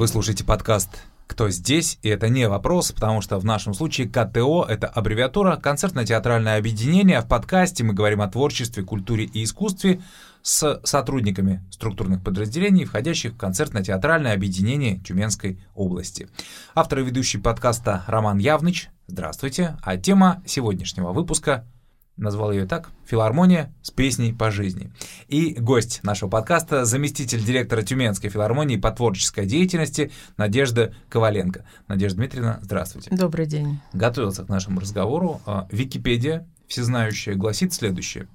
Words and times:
Вы 0.00 0.08
слушаете 0.08 0.44
подкаст 0.44 0.88
«Кто 1.26 1.50
здесь?» 1.50 1.98
И 2.00 2.08
это 2.08 2.30
не 2.30 2.48
вопрос, 2.48 2.90
потому 2.90 3.20
что 3.20 3.38
в 3.38 3.44
нашем 3.44 3.74
случае 3.74 4.08
КТО— 4.08 4.64
это 4.68 4.86
аббревиатура 4.86 5.56
«Концертно-театральное 5.56 6.56
объединение». 6.56 7.20
В 7.20 7.28
подкасте 7.28 7.84
мы 7.84 7.92
говорим 7.92 8.22
о 8.22 8.28
творчестве, 8.28 8.82
культуре 8.82 9.26
и 9.26 9.44
искусстве 9.44 10.00
с 10.40 10.80
сотрудниками 10.84 11.62
структурных 11.70 12.24
подразделений, 12.24 12.86
входящих 12.86 13.34
в 13.34 13.36
концертно-театральное 13.36 14.32
объединение 14.32 15.00
Тюменской 15.00 15.62
области. 15.74 16.30
Автор 16.74 17.00
и 17.00 17.04
ведущий 17.04 17.36
подкаста 17.36 18.02
Роман 18.06 18.38
Явныч. 18.38 18.88
Здравствуйте. 19.06 19.76
А 19.82 19.98
тема 19.98 20.42
сегодняшнего 20.46 21.12
выпуска— 21.12 21.66
назвал 22.20 22.52
ее 22.52 22.66
так, 22.66 22.90
«Филармония 23.06 23.72
с 23.82 23.90
песней 23.90 24.32
по 24.32 24.50
жизни». 24.50 24.92
И 25.28 25.54
гость 25.54 26.00
нашего 26.04 26.28
подкаста– 26.28 26.84
заместитель 26.86 27.42
директора 27.44 27.82
Тюменской 27.82 28.30
филармонии 28.30 28.76
по 28.76 28.90
творческой 28.90 29.46
деятельности 29.46 30.12
Надежда 30.36 30.94
Коваленко. 31.08 31.64
Надежда 31.88 32.18
Дмитриевна, 32.18 32.58
здравствуйте. 32.62 33.10
Добрый 33.14 33.46
день. 33.46 33.80
Готовился 33.92 34.44
к 34.44 34.48
нашему 34.48 34.80
разговору. 34.80 35.40
А, 35.46 35.66
Википедия, 35.70 36.46
всезнающая, 36.68 37.34
гласит 37.34 37.72
следующее. 37.72 38.28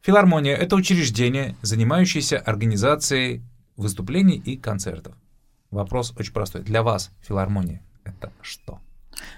Филармония– 0.00 0.54
это 0.56 0.76
учреждение, 0.76 1.56
занимающееся 1.62 2.38
организацией 2.38 3.42
выступлений 3.76 4.36
и 4.36 4.56
концертов. 4.56 5.14
Вопрос 5.70 6.12
очень 6.16 6.32
простой. 6.32 6.62
Для 6.62 6.82
вас 6.82 7.10
филармония– 7.22 7.82
это 8.04 8.32
что? 8.42 8.80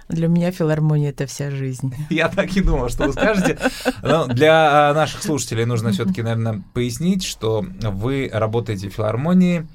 Для 0.08 0.28
меня 0.28 0.52
филармония— 0.52 1.10
это 1.10 1.26
вся 1.26 1.50
жизнь. 1.50 1.94
Я 2.10 2.28
так 2.28 2.56
и 2.56 2.60
думал, 2.60 2.88
что 2.88 3.06
вы 3.06 3.12
скажете. 3.12 3.58
Но 4.02 4.26
для 4.26 4.90
а, 4.90 4.94
наших 4.94 5.22
слушателей 5.22 5.64
нужно 5.64 5.92
все 5.92 6.04
таки 6.04 6.22
наверное, 6.22 6.62
пояснить, 6.74 7.24
что 7.24 7.64
вы 7.80 8.30
работаете 8.32 8.88
в 8.88 8.94
филармонии 8.94 9.66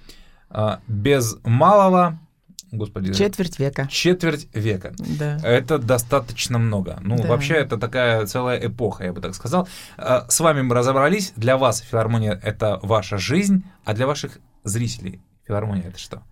а, 0.49 0.79
без 0.87 1.37
малого 1.43 2.19
Господи. 2.71 3.13
Четверть 3.13 3.59
века. 3.59 3.87
Четверть 3.89 4.47
века. 4.53 4.93
Да. 4.97 5.37
Это 5.43 5.77
достаточно 5.77 6.57
много. 6.57 6.99
Ну, 7.01 7.17
да. 7.17 7.27
вообще, 7.27 7.55
это 7.55 7.77
такая 7.77 8.25
целая 8.25 8.65
эпоха, 8.65 9.03
я 9.03 9.11
бы 9.11 9.19
так 9.19 9.35
сказал. 9.35 9.67
А, 9.97 10.25
с 10.29 10.39
вами 10.39 10.61
мы 10.61 10.73
разобрались. 10.73 11.33
Для 11.35 11.57
вас 11.57 11.81
филармония— 11.81 12.39
это 12.43 12.79
ваша 12.81 13.17
жизнь, 13.17 13.65
а 13.83 13.93
для 13.93 14.07
ваших 14.07 14.39
зрителей 14.63 15.19
филармония— 15.45 15.83
это 15.89 15.99
что? 15.99 16.23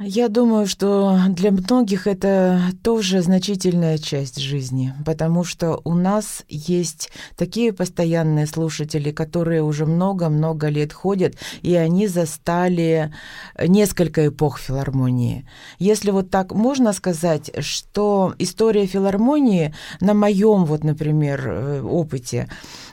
Я 0.00 0.28
думаю, 0.28 0.66
что 0.66 1.16
для 1.28 1.52
многих 1.52 2.08
это 2.08 2.60
тоже 2.82 3.22
значительная 3.22 3.96
часть 3.96 4.40
жизни, 4.40 4.92
потому 5.06 5.44
что 5.44 5.80
у 5.84 5.94
нас 5.94 6.42
есть 6.48 7.10
такие 7.36 7.72
постоянные 7.72 8.48
слушатели, 8.48 9.12
которые 9.12 9.62
уже 9.62 9.86
много-много 9.86 10.66
лет 10.68 10.92
ходят, 10.92 11.36
и 11.62 11.76
они 11.76 12.08
застали 12.08 13.14
несколько 13.56 14.26
эпох 14.26 14.58
филармонии. 14.58 15.46
Если 15.78 16.10
вот 16.10 16.28
так 16.28 16.52
можно 16.52 16.92
сказать, 16.92 17.52
что 17.60 18.34
история 18.38 18.86
филармонии 18.86 19.76
на 20.00 20.12
моем 20.12 20.64
вот, 20.64 20.82
например, 20.82 21.44
э, 21.46 21.82
опыте, 21.82 22.48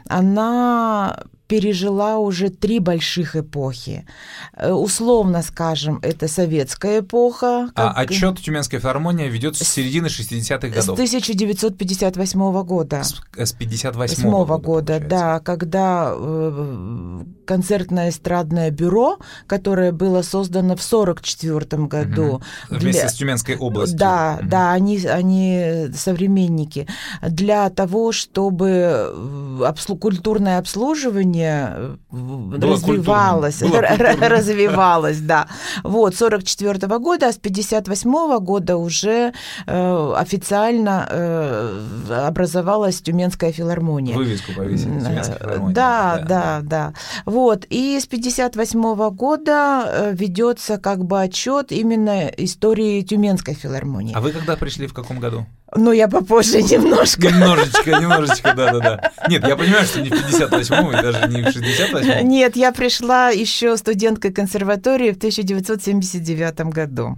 она 0.08 1.24
пережила 1.52 2.18
уже 2.18 2.50
три 2.50 2.80
больших 2.80 3.36
эпохи. 3.36 4.06
Э, 4.54 4.72
условно 4.72 5.42
скажем, 5.42 6.00
это 6.02 6.30
советская 6.30 7.02
эпоха. 7.02 7.70
А 7.76 7.92
отчет 7.92 8.40
Тюменской 8.40 8.80
филармонии 8.80 9.28
ведется 9.28 9.66
с 9.66 9.68
середины 9.68 10.08
60-х 10.08 10.70
годов. 10.70 10.86
С 10.86 10.90
1958 10.90 12.64
года. 12.64 13.04
С, 13.04 13.22
э, 13.36 13.46
с 13.46 13.52
58 13.52 14.24
-го 14.30 14.46
года, 14.46 14.60
года 14.60 15.00
да, 15.02 15.40
когда 15.42 16.14
э, 16.16 17.24
концертное 17.46 18.12
эстрадное 18.12 18.72
бюро, 18.72 19.18
которое 19.46 19.92
было 19.92 20.22
создано 20.22 20.78
в 20.78 20.86
1944 20.86 21.88
году. 21.88 22.36
Угу. 22.36 22.80
Вместе 22.80 23.02
для... 23.02 23.10
с 23.10 23.14
Тюменской 23.16 23.58
областью. 23.58 24.00
Да, 24.00 24.38
угу. 24.40 24.50
да, 24.50 24.72
они, 24.72 25.00
они 25.00 25.88
современники. 25.94 26.88
Для 27.22 27.70
того, 27.70 28.14
чтобы 28.14 29.60
обслу... 29.66 29.98
культурное 29.98 30.58
обслуживание 30.58 31.41
движение 31.42 31.98
было 32.10 32.74
развивалось, 32.74 33.60
было 33.60 33.82
развивалось, 33.82 35.20
да. 35.20 35.48
Вот, 35.84 36.16
44 36.16 36.88
-го 36.88 37.00
года, 37.00 37.28
а 37.28 37.32
с 37.32 37.38
58 37.38 38.10
-го 38.10 38.40
года 38.40 38.78
уже 38.78 39.34
э, 39.68 40.14
официально 40.18 41.08
э, 41.10 42.28
образовалась 42.28 43.02
Тюменская 43.02 43.52
филармония. 43.52 44.16
Вывеску 44.16 44.54
повесили, 44.54 45.00
Тюменская 45.00 45.36
э, 45.36 45.40
филармония. 45.40 45.76
Да, 45.76 46.18
да, 46.18 46.28
да, 46.28 46.62
да. 46.62 46.94
Вот, 47.26 47.66
и 47.70 48.00
с 48.00 48.06
58 48.06 48.80
-го 48.80 49.12
года 49.12 49.84
э, 49.86 50.14
ведется 50.14 50.78
как 50.78 51.06
бы 51.06 51.22
отчет 51.22 51.72
именно 51.72 52.28
истории 52.38 53.02
Тюменской 53.02 53.54
филармонии. 53.54 54.14
А 54.16 54.22
вы 54.22 54.32
когда 54.32 54.56
пришли, 54.56 54.88
в 54.88 54.94
каком 54.94 55.20
году? 55.20 55.46
Ну, 55.76 55.92
я 55.94 56.08
попозже 56.08 56.62
немножко. 56.62 57.28
Немножечко, 57.28 57.92
немножечко, 57.92 58.54
да-да-да. 58.54 59.12
Нет, 59.30 59.48
я 59.48 59.56
понимаю, 59.56 59.86
что 59.86 60.02
не 60.02 60.10
в 60.10 60.14
58-м 60.14 60.90
и 60.92 61.02
даже 61.02 61.28
не 61.30 61.42
в 61.42 61.48
68-м. 61.48 62.28
Нет, 62.28 62.56
я 62.58 62.72
пришла 62.74 63.30
еще 63.30 63.78
студенткой 63.78 64.34
консерватории 64.34 65.12
в 65.12 65.18
1979 65.18 66.60
году. 66.74 67.16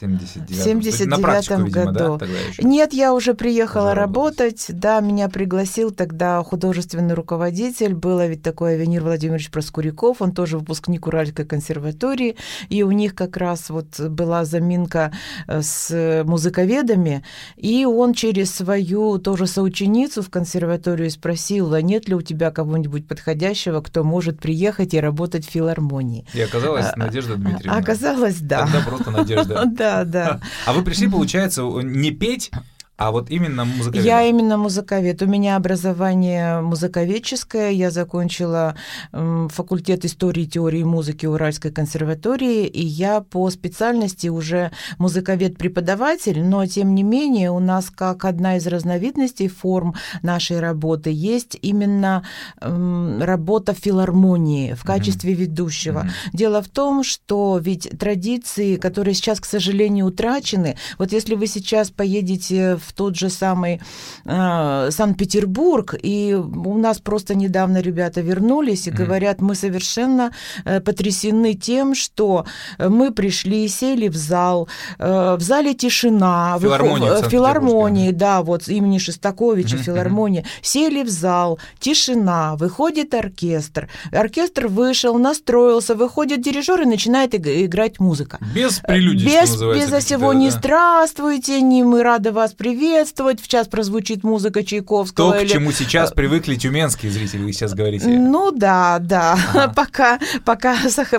79 0.00 0.60
В 0.60 0.64
79 0.64 1.72
году. 1.72 2.18
Да, 2.18 2.26
Нет, 2.58 2.92
я 2.92 3.14
уже 3.14 3.34
приехала 3.34 3.88
уже 3.90 4.00
работать. 4.00 4.66
Да, 4.68 5.00
меня 5.00 5.28
пригласил 5.28 5.90
тогда 5.90 6.42
художественный 6.42 7.14
руководитель. 7.14 7.94
Было 7.94 8.26
ведь 8.26 8.42
такой 8.42 8.74
Авенир 8.74 9.02
Владимирович 9.02 9.50
Проскуряков. 9.50 10.22
Он 10.22 10.32
тоже 10.32 10.58
выпускник 10.58 11.06
Уральской 11.06 11.44
консерватории. 11.44 12.36
И 12.68 12.82
у 12.82 12.90
них 12.90 13.14
как 13.14 13.36
раз 13.36 13.70
вот 13.70 14.00
была 14.00 14.44
заминка 14.44 15.12
э, 15.46 15.62
с 15.62 16.22
музыковедами. 16.24 17.24
И 17.56 17.84
он 17.84 18.14
через 18.14 18.54
свою 18.54 19.18
тоже 19.18 19.46
соученицу 19.46 20.22
в 20.22 20.30
консерваторию 20.30 21.10
спросил, 21.10 21.74
а 21.74 21.82
нет 21.82 22.08
ли 22.08 22.14
у 22.14 22.22
тебя 22.22 22.50
кого-нибудь 22.50 23.06
подходящего, 23.06 23.80
кто 23.80 24.04
может 24.04 24.40
приехать 24.40 24.94
и 24.94 25.00
работать 25.00 25.46
в 25.46 25.50
филармонии. 25.50 26.24
И 26.34 26.40
оказалось, 26.40 26.86
а, 26.92 26.98
Надежда 26.98 27.36
Дмитриевна. 27.36 27.78
Оказалось, 27.78 28.38
да. 28.40 28.64
Тогда 28.64 28.80
просто 28.86 29.10
Надежда. 29.10 29.64
Да, 29.78 29.87
да, 29.88 30.04
да. 30.04 30.40
А 30.66 30.72
вы 30.72 30.82
пришли, 30.82 31.08
получается, 31.08 31.62
не 31.62 32.10
петь, 32.10 32.50
а 32.98 33.12
вот 33.12 33.30
именно 33.30 33.64
музыковед? 33.64 34.04
Я 34.04 34.24
именно 34.24 34.56
музыковед. 34.56 35.22
У 35.22 35.26
меня 35.26 35.54
образование 35.54 36.60
музыковедческое. 36.60 37.70
Я 37.70 37.92
закончила 37.92 38.74
факультет 39.12 40.04
истории 40.04 40.42
и 40.42 40.48
теории 40.48 40.82
музыки 40.82 41.24
Уральской 41.24 41.70
консерватории, 41.70 42.66
и 42.66 42.84
я 42.84 43.20
по 43.20 43.48
специальности 43.50 44.26
уже 44.26 44.72
музыковед-преподаватель, 44.98 46.42
но 46.42 46.66
тем 46.66 46.96
не 46.96 47.04
менее 47.04 47.52
у 47.52 47.60
нас 47.60 47.88
как 47.88 48.24
одна 48.24 48.56
из 48.56 48.66
разновидностей 48.66 49.46
форм 49.46 49.94
нашей 50.22 50.58
работы 50.58 51.10
есть 51.12 51.56
именно 51.62 52.24
работа 52.60 53.74
в 53.74 53.78
филармонии 53.78 54.72
в 54.72 54.82
качестве 54.82 55.34
mm-hmm. 55.34 55.36
ведущего. 55.36 56.00
Mm-hmm. 56.00 56.36
Дело 56.36 56.62
в 56.62 56.68
том, 56.68 57.04
что 57.04 57.60
ведь 57.62 57.88
традиции, 57.96 58.74
которые 58.74 59.14
сейчас, 59.14 59.38
к 59.38 59.44
сожалению, 59.44 60.06
утрачены, 60.06 60.76
вот 60.98 61.12
если 61.12 61.36
вы 61.36 61.46
сейчас 61.46 61.90
поедете 61.90 62.76
в 62.76 62.87
в 62.88 62.92
тот 62.92 63.16
же 63.16 63.28
самый 63.28 63.80
э, 64.24 64.90
Санкт-Петербург, 64.90 65.94
и 66.02 66.34
у 66.34 66.78
нас 66.78 66.98
просто 66.98 67.34
недавно 67.34 67.80
ребята 67.80 68.20
вернулись 68.20 68.86
и 68.86 68.90
mm-hmm. 68.90 69.04
говорят, 69.04 69.40
мы 69.40 69.54
совершенно 69.54 70.32
э, 70.64 70.80
потрясены 70.80 71.54
тем, 71.54 71.94
что 71.94 72.46
мы 72.78 73.12
пришли, 73.12 73.68
сели 73.68 74.08
в 74.08 74.16
зал, 74.16 74.68
э, 74.98 75.36
в 75.38 75.42
зале 75.42 75.74
тишина, 75.74 76.56
в, 76.58 76.62
в 76.62 77.28
филармонии, 77.28 78.10
да, 78.12 78.42
вот 78.42 78.68
имени 78.68 78.98
Шестаковича 78.98 79.76
mm-hmm. 79.76 79.82
филармония, 79.82 80.44
сели 80.62 81.02
в 81.02 81.08
зал, 81.08 81.58
тишина, 81.78 82.56
выходит 82.56 83.14
оркестр, 83.14 83.88
оркестр 84.12 84.68
вышел, 84.68 85.18
настроился, 85.18 85.94
выходит 85.94 86.40
дирижер 86.40 86.82
и 86.82 86.86
начинает 86.86 87.34
играть 87.34 88.00
музыка. 88.00 88.38
Без 88.54 88.80
прелюдий, 88.80 89.26
без, 89.26 89.60
без 89.60 90.04
всего 90.04 90.32
да, 90.32 90.38
не 90.38 90.50
здравствуйте, 90.50 91.60
не 91.60 91.82
мы 91.82 92.02
рады 92.02 92.32
вас 92.32 92.52
приветствовать, 92.52 92.77
приветствовать. 92.78 93.40
В 93.40 93.48
час 93.48 93.66
прозвучит 93.66 94.22
музыка 94.22 94.62
Чайковского. 94.62 95.32
То, 95.32 95.38
или... 95.40 95.48
к 95.48 95.52
чему 95.52 95.72
сейчас 95.72 96.12
привыкли 96.12 96.54
тюменские 96.54 97.10
зрители, 97.10 97.42
вы 97.42 97.52
сейчас 97.52 97.74
говорите. 97.74 98.06
Ну 98.06 98.52
да, 98.52 98.98
да. 99.00 99.32
Ага. 99.32 99.72
Пока, 99.76 100.18
пока, 100.44 100.76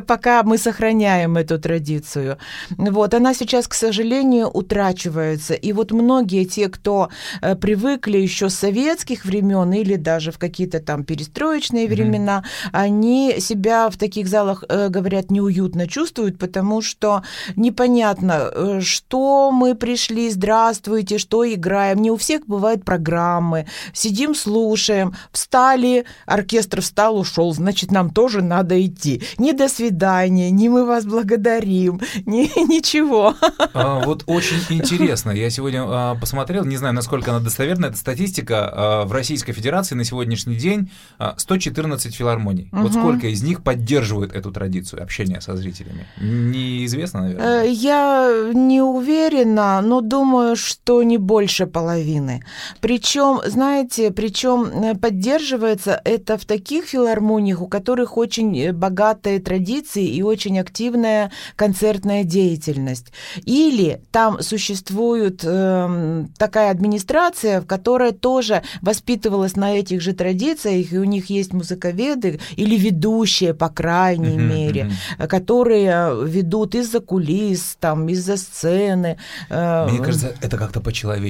пока 0.07 0.43
мы 0.43 0.57
сохраняем 0.57 1.37
эту 1.37 1.59
традицию. 1.59 2.37
Вот, 2.69 3.13
она 3.13 3.33
сейчас, 3.33 3.67
к 3.67 3.73
сожалению, 3.73 4.47
утрачивается. 4.47 5.53
И 5.53 5.73
вот 5.73 5.91
многие 5.91 6.45
те, 6.45 6.69
кто 6.69 7.09
э, 7.41 7.55
привыкли 7.55 8.17
еще 8.17 8.49
с 8.49 8.55
советских 8.55 9.25
времен 9.25 9.73
или 9.73 9.95
даже 9.95 10.31
в 10.31 10.37
какие-то 10.37 10.79
там 10.79 11.03
перестроечные 11.03 11.85
mm-hmm. 11.85 11.89
времена, 11.89 12.43
они 12.71 13.35
себя 13.39 13.89
в 13.89 13.97
таких 13.97 14.27
залах, 14.27 14.63
э, 14.69 14.89
говорят, 14.89 15.31
неуютно 15.31 15.87
чувствуют, 15.87 16.37
потому 16.37 16.81
что 16.81 17.23
непонятно, 17.55 18.49
э, 18.53 18.79
что 18.81 19.51
мы 19.51 19.75
пришли, 19.75 20.29
здравствуйте, 20.29 21.17
что 21.17 21.48
играем, 21.55 22.01
не 22.01 22.11
у 22.11 22.17
всех 22.17 22.45
бывают 22.47 22.85
программы, 22.85 23.67
сидим, 23.93 24.35
слушаем, 24.35 25.15
встали, 25.31 26.05
оркестр 26.25 26.81
встал, 26.81 27.17
ушел, 27.17 27.53
значит, 27.53 27.91
нам 27.91 28.09
тоже 28.09 28.41
надо 28.41 28.83
идти. 28.83 29.21
Не 29.37 29.53
до 29.53 29.67
свидания, 29.69 30.51
не 30.51 30.69
мы 30.69 30.85
вас 30.85 31.05
благодарим, 31.05 32.01
не, 32.25 32.43
ничего. 32.67 33.35
А, 33.73 34.03
вот 34.05 34.23
очень 34.27 34.57
интересно. 34.69 35.31
Я 35.31 35.49
сегодня 35.49 35.83
а, 35.85 36.15
посмотрел, 36.15 36.65
не 36.65 36.77
знаю, 36.77 36.93
насколько 36.93 37.31
она 37.31 37.39
достоверна, 37.39 37.87
эта 37.87 37.97
статистика. 37.97 38.69
А, 38.71 39.05
в 39.05 39.11
Российской 39.11 39.53
Федерации 39.53 39.95
на 39.95 40.03
сегодняшний 40.03 40.55
день 40.55 40.91
а, 41.17 41.35
114 41.37 42.13
филармоний. 42.15 42.69
Угу. 42.71 42.81
Вот 42.81 42.93
сколько 42.93 43.27
из 43.27 43.43
них 43.43 43.63
поддерживают 43.63 44.33
эту 44.33 44.51
традицию 44.51 45.03
общения 45.03 45.41
со 45.41 45.55
зрителями? 45.55 46.05
Неизвестно, 46.19 47.21
наверное. 47.21 47.63
Э, 47.63 47.69
я 47.69 48.51
не 48.53 48.81
уверена, 48.81 49.81
но 49.81 50.01
думаю, 50.01 50.55
что 50.55 51.03
не 51.03 51.17
больше 51.17 51.38
половины. 51.67 52.43
Причем, 52.81 53.41
знаете, 53.45 54.11
причем 54.11 54.63
э, 54.63 54.95
поддерживается 54.95 56.01
это 56.03 56.37
в 56.37 56.45
таких 56.45 56.85
филармониях, 56.85 57.61
у 57.61 57.67
которых 57.67 58.17
очень 58.17 58.57
э, 58.59 58.73
богатые 58.73 59.39
традиции 59.39 60.05
и 60.05 60.21
очень 60.21 60.59
активная 60.59 61.31
концертная 61.55 62.23
деятельность. 62.23 63.07
Или 63.45 64.01
там 64.11 64.41
существует 64.41 65.43
э, 65.43 66.25
такая 66.37 66.71
администрация, 66.71 67.61
в 67.61 67.65
которой 67.65 68.11
тоже 68.11 68.63
воспитывалась 68.81 69.55
на 69.55 69.77
этих 69.77 70.01
же 70.01 70.13
традициях, 70.13 70.91
и 70.91 70.97
у 70.97 71.03
них 71.03 71.29
есть 71.29 71.53
музыковеды 71.53 72.39
или 72.55 72.75
ведущие, 72.75 73.53
по 73.53 73.69
крайней 73.69 74.37
uh-huh, 74.37 74.41
мере, 74.41 74.91
uh-huh. 75.19 75.27
которые 75.27 76.25
ведут 76.25 76.75
из-за 76.75 76.99
кулис, 76.99 77.77
там, 77.79 78.09
из-за 78.09 78.37
сцены. 78.37 79.17
Э, 79.49 79.87
Мне 79.89 79.99
кажется, 79.99 80.35
это 80.41 80.57
как-то 80.57 80.81
по-человечески, 80.81 81.28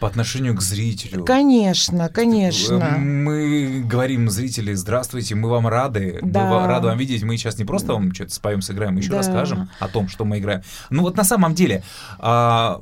по 0.00 0.08
отношению 0.08 0.56
к 0.56 0.60
зрителю. 0.60 1.24
Конечно, 1.24 2.08
конечно. 2.08 2.98
Мы 2.98 3.82
говорим 3.84 4.30
зрители, 4.30 4.74
здравствуйте, 4.74 5.34
мы 5.34 5.48
вам 5.48 5.66
рады, 5.68 6.18
да. 6.22 6.46
мы 6.46 6.66
рады 6.66 6.88
вам 6.88 6.98
видеть, 6.98 7.22
мы 7.22 7.36
сейчас 7.36 7.58
не 7.58 7.64
просто 7.64 7.92
вам 7.92 8.14
что-то 8.14 8.34
споем, 8.34 8.62
сыграем, 8.62 8.94
мы 8.94 9.00
еще 9.00 9.10
да. 9.10 9.18
расскажем 9.18 9.70
о 9.78 9.88
том, 9.88 10.08
что 10.08 10.24
мы 10.24 10.38
играем. 10.38 10.62
Ну 10.90 11.02
вот 11.02 11.16
на 11.16 11.24
самом 11.24 11.54
деле, 11.54 11.82
а, 12.18 12.80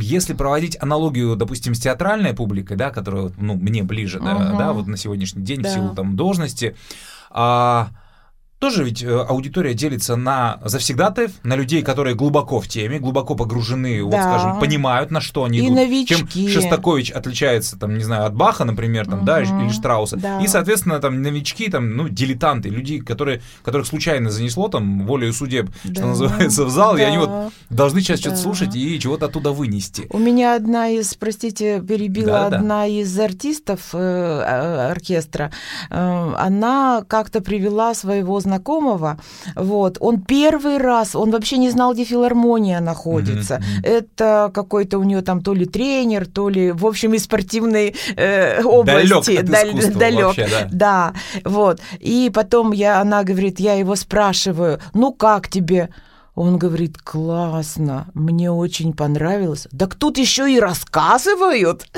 если 0.00 0.34
проводить 0.34 0.76
аналогию, 0.80 1.36
допустим, 1.36 1.74
с 1.74 1.80
театральной 1.80 2.34
публикой, 2.34 2.76
да, 2.76 2.90
которая, 2.90 3.32
ну, 3.36 3.54
мне 3.54 3.82
ближе, 3.82 4.18
uh-huh. 4.18 4.52
да, 4.52 4.58
да, 4.58 4.72
вот 4.72 4.86
на 4.86 4.96
сегодняшний 4.96 5.42
день 5.42 5.62
да. 5.62 5.70
в 5.70 5.72
силу 5.72 5.94
там 5.94 6.16
должности, 6.16 6.76
а, 7.30 7.88
тоже 8.62 8.84
ведь 8.84 9.02
э, 9.02 9.08
аудитория 9.08 9.74
делится 9.74 10.14
на 10.14 10.60
завсегдатаев, 10.64 11.32
на 11.42 11.56
людей, 11.56 11.82
которые 11.82 12.14
глубоко 12.14 12.60
в 12.60 12.68
теме, 12.68 13.00
глубоко 13.00 13.34
погружены, 13.34 13.98
да. 13.98 14.04
вот 14.04 14.14
скажем, 14.14 14.60
понимают, 14.60 15.10
на 15.10 15.20
что 15.20 15.42
они 15.42 15.58
и 15.58 15.66
идут. 15.66 15.74
Новички. 15.78 16.14
Чем 16.46 16.48
Шостакович 16.48 17.10
отличается, 17.10 17.76
там, 17.76 17.98
не 17.98 18.04
знаю, 18.04 18.24
от 18.24 18.36
Баха, 18.36 18.64
например, 18.64 19.06
там, 19.06 19.18
угу. 19.18 19.26
да, 19.26 19.42
или 19.42 19.68
Штрауса. 19.72 20.16
Да. 20.16 20.38
И, 20.40 20.46
соответственно, 20.46 21.00
там 21.00 21.22
новички, 21.22 21.68
там, 21.70 21.96
ну, 21.96 22.08
дилетанты, 22.08 22.68
люди, 22.68 23.00
которые, 23.00 23.42
которых 23.64 23.88
случайно 23.88 24.30
занесло 24.30 24.68
там 24.68 25.06
волею 25.06 25.32
судеб, 25.32 25.68
да. 25.82 25.94
что 25.94 26.06
называется, 26.06 26.64
в 26.64 26.70
зал, 26.70 26.94
да. 26.94 27.02
и 27.02 27.04
они 27.04 27.18
вот 27.18 27.52
должны 27.68 28.00
сейчас 28.00 28.20
да. 28.20 28.26
что-то 28.26 28.36
слушать 28.36 28.76
и 28.76 29.00
чего-то 29.00 29.26
оттуда 29.26 29.50
вынести. 29.50 30.06
У 30.10 30.18
меня 30.18 30.54
одна 30.54 30.88
из, 30.88 31.12
простите, 31.14 31.80
перебила 31.80 32.48
да, 32.48 32.58
одна 32.58 32.82
да. 32.82 32.86
из 32.86 33.18
артистов 33.18 33.88
э, 33.92 33.98
э, 33.98 34.90
оркестра, 34.92 35.50
э, 35.90 36.32
она 36.38 37.04
как-то 37.08 37.40
привела 37.40 37.92
своего 37.94 38.38
знакомого 38.38 38.51
знакомого, 38.52 39.16
вот, 39.56 39.96
он 40.00 40.20
первый 40.20 40.78
раз, 40.78 41.16
он 41.16 41.30
вообще 41.30 41.58
не 41.58 41.70
знал, 41.70 41.94
где 41.94 42.04
филармония 42.04 42.80
находится. 42.80 43.54
Mm-hmm. 43.54 43.86
Это 43.86 44.50
какой-то 44.52 44.98
у 44.98 45.04
нее 45.04 45.22
там 45.22 45.40
то 45.40 45.54
ли 45.54 45.64
тренер, 45.66 46.26
то 46.26 46.50
ли, 46.50 46.72
в 46.72 46.86
общем, 46.86 47.14
из 47.14 47.24
спортивной 47.24 47.94
э, 48.16 48.62
области. 48.62 49.40
Далек 49.42 49.96
Далек, 49.96 50.24
вообще, 50.24 50.48
да. 50.50 50.68
да, 50.72 51.14
вот. 51.44 51.80
И 52.00 52.30
потом 52.34 52.72
я, 52.72 53.00
она 53.00 53.24
говорит, 53.24 53.60
я 53.60 53.74
его 53.74 53.96
спрашиваю, 53.96 54.78
ну 54.94 55.12
как 55.12 55.48
тебе? 55.48 55.88
Он 56.34 56.56
говорит, 56.56 56.96
классно, 56.96 58.06
мне 58.14 58.50
очень 58.50 58.94
понравилось. 58.94 59.68
Так 59.78 59.96
тут 59.96 60.16
еще 60.16 60.50
и 60.52 60.58
рассказывают. 60.58 61.86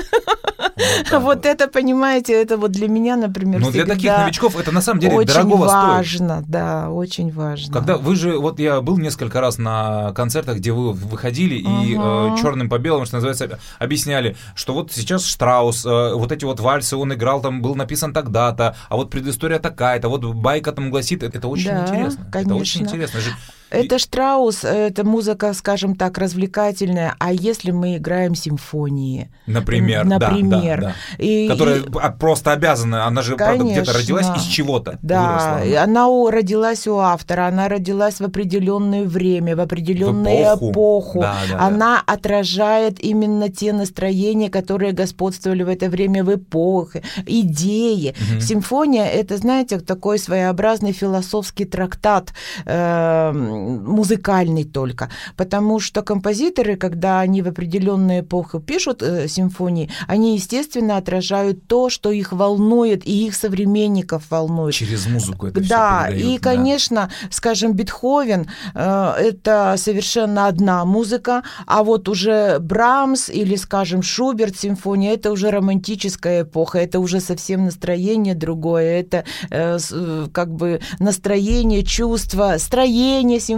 Вот, 1.11 1.21
вот 1.21 1.45
это, 1.45 1.67
понимаете, 1.67 2.33
это 2.33 2.57
вот 2.57 2.71
для 2.71 2.89
меня, 2.89 3.15
например, 3.15 3.61
Ну, 3.61 3.71
для 3.71 3.85
таких 3.85 4.11
новичков 4.17 4.57
это 4.59 4.71
на 4.71 4.81
самом 4.81 4.99
деле 4.99 5.23
дорогого 5.23 5.67
стоит. 5.67 5.83
важно, 5.83 6.43
да, 6.47 6.89
очень 6.89 7.31
важно. 7.31 7.73
Когда 7.73 7.97
вы 7.97 8.15
же, 8.15 8.37
вот 8.37 8.59
я 8.59 8.81
был 8.81 8.97
несколько 8.97 9.39
раз 9.39 9.57
на 9.57 10.11
концертах, 10.13 10.57
где 10.57 10.71
вы 10.71 10.91
выходили 10.91 11.55
и 11.55 11.95
э, 11.97 12.35
черным 12.41 12.69
по 12.69 12.77
белому, 12.77 13.05
что 13.05 13.15
называется, 13.15 13.59
объясняли, 13.79 14.35
что 14.53 14.73
вот 14.73 14.91
сейчас 14.91 15.25
Штраус, 15.25 15.85
э, 15.85 16.13
вот 16.13 16.31
эти 16.31 16.43
вот 16.43 16.59
вальсы 16.59 16.97
он 16.97 17.13
играл, 17.13 17.41
там 17.41 17.61
был 17.61 17.75
написан 17.75 18.13
тогда-то, 18.13 18.75
а 18.89 18.95
вот 18.97 19.09
предыстория 19.09 19.59
такая-то, 19.59 20.09
вот 20.09 20.25
байка 20.25 20.71
там 20.71 20.91
гласит, 20.91 21.23
это 21.23 21.47
очень 21.47 21.71
интересно. 21.71 22.25
Конечно. 22.31 22.51
Это 22.53 22.55
очень 22.55 22.81
интересно. 22.81 23.19
Это 23.75 23.99
Штраус, 23.99 24.63
это 24.63 25.03
музыка, 25.03 25.53
скажем 25.53 25.95
так, 25.95 26.17
развлекательная. 26.17 27.15
А 27.19 27.31
если 27.31 27.71
мы 27.71 27.97
играем 27.97 28.35
симфонии? 28.35 29.29
Например, 29.45 30.05
Например. 30.05 30.81
Да, 30.81 30.87
да, 30.87 30.93
да. 31.17 31.23
И, 31.23 31.47
Которая 31.47 31.79
и... 31.79 32.17
просто 32.19 32.51
обязана, 32.51 33.05
она 33.05 33.21
же, 33.21 33.35
правда, 33.35 33.63
где-то 33.63 33.93
родилась 33.93 34.27
из 34.37 34.43
чего-то. 34.43 34.99
Да, 35.01 35.59
выросла. 35.59 35.83
она 35.83 36.05
родилась 36.31 36.87
у 36.87 36.97
автора, 36.97 37.47
она 37.47 37.67
родилась 37.69 38.19
в 38.19 38.23
определенное 38.23 39.03
время, 39.03 39.55
в 39.55 39.59
определенную 39.59 40.55
в 40.55 40.57
эпоху. 40.57 40.71
эпоху. 40.71 41.19
Да, 41.21 41.35
да, 41.49 41.59
она 41.59 42.03
да. 42.05 42.13
отражает 42.13 43.03
именно 43.03 43.49
те 43.49 43.73
настроения, 43.73 44.49
которые 44.49 44.91
господствовали 44.91 45.63
в 45.63 45.69
это 45.69 45.89
время 45.89 46.23
в 46.23 46.33
эпохе, 46.33 47.03
идеи. 47.25 48.15
Угу. 48.33 48.41
Симфония— 48.41 49.05
это, 49.13 49.37
знаете, 49.37 49.79
такой 49.79 50.19
своеобразный 50.19 50.91
философский 50.91 51.65
трактат, 51.65 52.33
э, 52.65 53.31
музыкальный 53.65 54.63
только, 54.63 55.09
потому 55.35 55.79
что 55.79 56.01
композиторы, 56.01 56.75
когда 56.75 57.19
они 57.19 57.41
в 57.41 57.47
определенную 57.47 58.21
эпоху 58.21 58.59
пишут 58.59 59.01
э, 59.01 59.27
симфонии, 59.27 59.89
они, 60.07 60.35
естественно, 60.35 60.97
отражают 60.97 61.67
то, 61.67 61.89
что 61.89 62.11
их 62.11 62.31
волнует 62.31 63.07
и 63.07 63.27
их 63.27 63.35
современников 63.35 64.23
волнует. 64.29 64.75
Через 64.75 65.07
музыку 65.07 65.47
это 65.47 65.67
Да, 65.67 66.07
все 66.07 66.35
и, 66.35 66.37
конечно, 66.37 67.09
да. 67.09 67.27
скажем, 67.31 67.73
Бетховен 67.73 68.47
э, 68.73 69.13
это 69.17 69.75
совершенно 69.77 70.47
одна 70.47 70.85
музыка, 70.85 71.43
а 71.65 71.83
вот 71.83 72.07
уже 72.07 72.59
Брамс 72.59 73.29
или, 73.29 73.55
скажем, 73.55 74.01
Шуберт 74.01 74.57
симфония 74.57 75.13
это 75.13 75.31
уже 75.31 75.51
романтическая 75.51 76.43
эпоха, 76.43 76.79
это 76.79 76.99
уже 76.99 77.19
совсем 77.19 77.65
настроение 77.65 78.35
другое, 78.35 78.99
это 78.99 79.25
э, 79.49 79.77
э 79.91 80.27
как 80.31 80.53
бы 80.53 80.79
настроение, 80.99 81.83
чувство, 81.83 82.55
строение 82.57 83.39
симфонии 83.39 83.54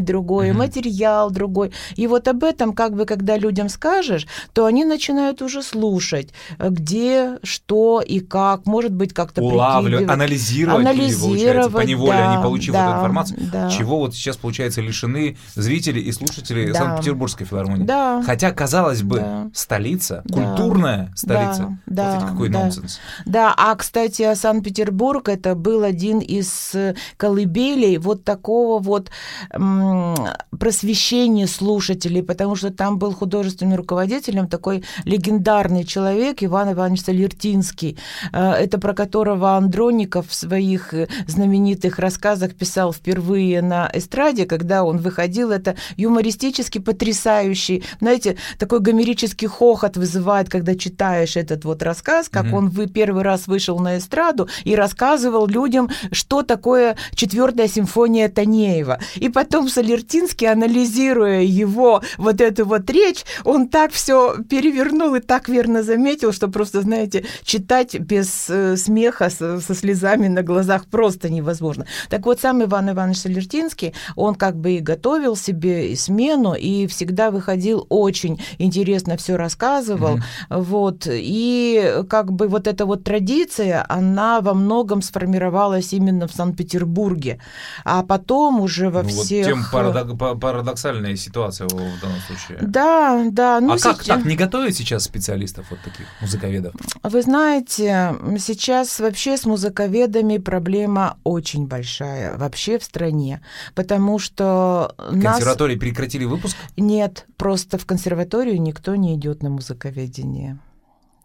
другое, 0.00 0.50
mm-hmm. 0.50 0.56
материал 0.56 1.30
другой. 1.30 1.72
И 1.96 2.06
вот 2.06 2.28
об 2.28 2.44
этом, 2.44 2.72
как 2.72 2.94
бы, 2.94 3.04
когда 3.04 3.36
людям 3.36 3.68
скажешь, 3.68 4.26
то 4.52 4.66
они 4.66 4.84
начинают 4.84 5.42
уже 5.42 5.62
слушать, 5.62 6.30
где, 6.58 7.38
что 7.42 8.00
и 8.00 8.20
как, 8.20 8.66
может 8.66 8.92
быть, 8.92 9.12
как-то 9.12 9.42
улавливать, 9.42 10.08
анализировать, 10.08 10.86
анализировать 10.86 11.72
по 11.72 11.80
неволе 11.80 12.12
да, 12.12 12.32
они 12.32 12.42
получив 12.42 12.72
да, 12.72 12.84
эту 12.84 12.96
информацию, 12.98 13.38
да. 13.52 13.70
чего 13.70 13.98
вот 13.98 14.14
сейчас, 14.14 14.36
получается, 14.36 14.80
лишены 14.80 15.36
зрители 15.54 16.00
и 16.00 16.12
слушатели 16.12 16.72
да. 16.72 16.78
Санкт-Петербургской 16.78 17.46
филармонии. 17.46 17.84
Да. 17.84 18.22
Хотя, 18.24 18.52
казалось 18.52 19.02
бы, 19.02 19.18
да. 19.18 19.50
столица, 19.54 20.22
да. 20.24 20.34
культурная 20.34 21.12
столица. 21.16 21.78
Да. 21.86 22.12
Вот 22.14 22.20
да. 22.20 22.28
какой 22.28 22.48
да. 22.48 22.58
нонсенс. 22.60 23.00
Да, 23.26 23.54
а, 23.56 23.74
кстати, 23.74 24.34
Санкт-Петербург 24.34 25.28
это 25.28 25.54
был 25.54 25.82
один 25.82 26.18
из 26.18 26.74
колыбелей 27.16 27.98
вот 27.98 28.24
такого 28.24 28.80
вот 28.82 29.10
просвещение 29.50 31.46
слушателей, 31.46 32.22
потому 32.22 32.56
что 32.56 32.70
там 32.70 32.98
был 32.98 33.12
художественным 33.12 33.76
руководителем 33.76 34.48
такой 34.48 34.84
легендарный 35.04 35.84
человек 35.84 36.42
Иван 36.42 36.72
Иванович 36.72 37.02
Салертинский, 37.02 37.98
э, 38.32 38.52
это 38.52 38.78
про 38.78 38.94
которого 38.94 39.56
Андроников 39.56 40.28
в 40.28 40.34
своих 40.34 40.94
э, 40.94 41.08
знаменитых 41.26 41.98
рассказах 41.98 42.54
писал 42.54 42.92
впервые 42.92 43.62
на 43.62 43.90
эстраде, 43.92 44.46
когда 44.46 44.84
он 44.84 44.98
выходил, 44.98 45.50
это 45.50 45.76
юмористически 45.96 46.78
потрясающий, 46.78 47.84
знаете, 48.00 48.36
такой 48.58 48.80
гомерический 48.80 49.48
хохот 49.48 49.96
вызывает, 49.96 50.48
когда 50.48 50.74
читаешь 50.74 51.36
этот 51.36 51.64
вот 51.64 51.82
рассказ, 51.82 52.28
как 52.28 52.46
mm-hmm. 52.46 52.54
он 52.54 52.68
вы 52.68 52.86
первый 52.86 53.22
раз 53.22 53.46
вышел 53.46 53.78
на 53.78 53.98
эстраду 53.98 54.48
и 54.64 54.74
рассказывал 54.74 55.46
людям, 55.46 55.90
что 56.12 56.42
такое 56.42 56.96
четвертая 57.14 57.68
симфония 57.68 58.28
Танеева. 58.28 58.98
И 59.20 59.28
потом 59.28 59.68
Солертинский, 59.68 60.50
анализируя 60.50 61.42
его 61.42 62.02
вот 62.18 62.40
эту 62.40 62.64
вот 62.64 62.90
речь, 62.90 63.24
он 63.44 63.68
так 63.68 63.92
все 63.92 64.36
перевернул 64.48 65.14
и 65.14 65.20
так 65.20 65.48
верно 65.48 65.82
заметил, 65.82 66.32
что 66.32 66.48
просто, 66.48 66.80
знаете, 66.80 67.24
читать 67.44 67.98
без 67.98 68.50
э, 68.50 68.76
смеха, 68.76 69.30
со, 69.30 69.60
со 69.60 69.74
слезами 69.74 70.26
на 70.28 70.42
глазах 70.42 70.86
просто 70.86 71.30
невозможно. 71.30 71.86
Так 72.08 72.26
вот, 72.26 72.40
сам 72.40 72.62
Иван 72.64 72.90
Иванович 72.90 73.18
Солертинский, 73.18 73.94
он 74.16 74.34
как 74.34 74.56
бы 74.56 74.72
и 74.72 74.80
готовил 74.80 75.36
себе 75.36 75.92
и 75.92 75.96
смену, 75.96 76.54
и 76.54 76.86
всегда 76.86 77.30
выходил 77.30 77.86
очень 77.88 78.40
интересно 78.58 79.16
все 79.16 79.36
рассказывал. 79.36 80.16
Mm-hmm. 80.16 80.62
Вот. 80.62 81.06
И 81.10 82.02
как 82.08 82.32
бы 82.32 82.48
вот 82.48 82.66
эта 82.66 82.86
вот 82.86 83.04
традиция, 83.04 83.84
она 83.88 84.40
во 84.40 84.54
многом 84.54 85.02
сформировалась 85.02 85.92
именно 85.92 86.26
в 86.26 86.32
Санкт-Петербурге. 86.32 87.40
А 87.84 88.02
потом 88.02 88.60
уже 88.60 88.90
во 88.90 89.02
всех... 89.10 89.46
Вот 89.46 89.52
тем 89.52 89.64
парадок... 89.70 90.40
парадоксальная 90.40 91.16
ситуация 91.16 91.66
в 91.68 92.00
данном 92.00 92.20
случае. 92.26 92.58
Да, 92.62 93.26
да. 93.30 93.60
Ну, 93.60 93.72
а 93.72 93.78
сейчас... 93.78 93.98
как 93.98 94.06
так? 94.06 94.24
Не 94.24 94.36
готовят 94.36 94.74
сейчас 94.74 95.04
специалистов 95.04 95.66
вот 95.70 95.80
таких 95.80 96.06
музыковедов? 96.20 96.74
Вы 97.02 97.22
знаете, 97.22 98.14
сейчас 98.38 99.00
вообще 99.00 99.36
с 99.36 99.44
музыковедами 99.44 100.38
проблема 100.38 101.18
очень 101.24 101.66
большая 101.66 102.36
вообще 102.36 102.78
в 102.78 102.84
стране, 102.84 103.40
потому 103.74 104.18
что 104.18 104.94
Консерватории 104.96 105.74
нас... 105.74 105.80
прекратили 105.80 106.24
выпуск? 106.24 106.56
Нет, 106.76 107.26
просто 107.36 107.78
в 107.78 107.86
консерваторию 107.86 108.60
никто 108.60 108.94
не 108.96 109.14
идет 109.14 109.42
на 109.42 109.50
музыковедение. 109.50 110.58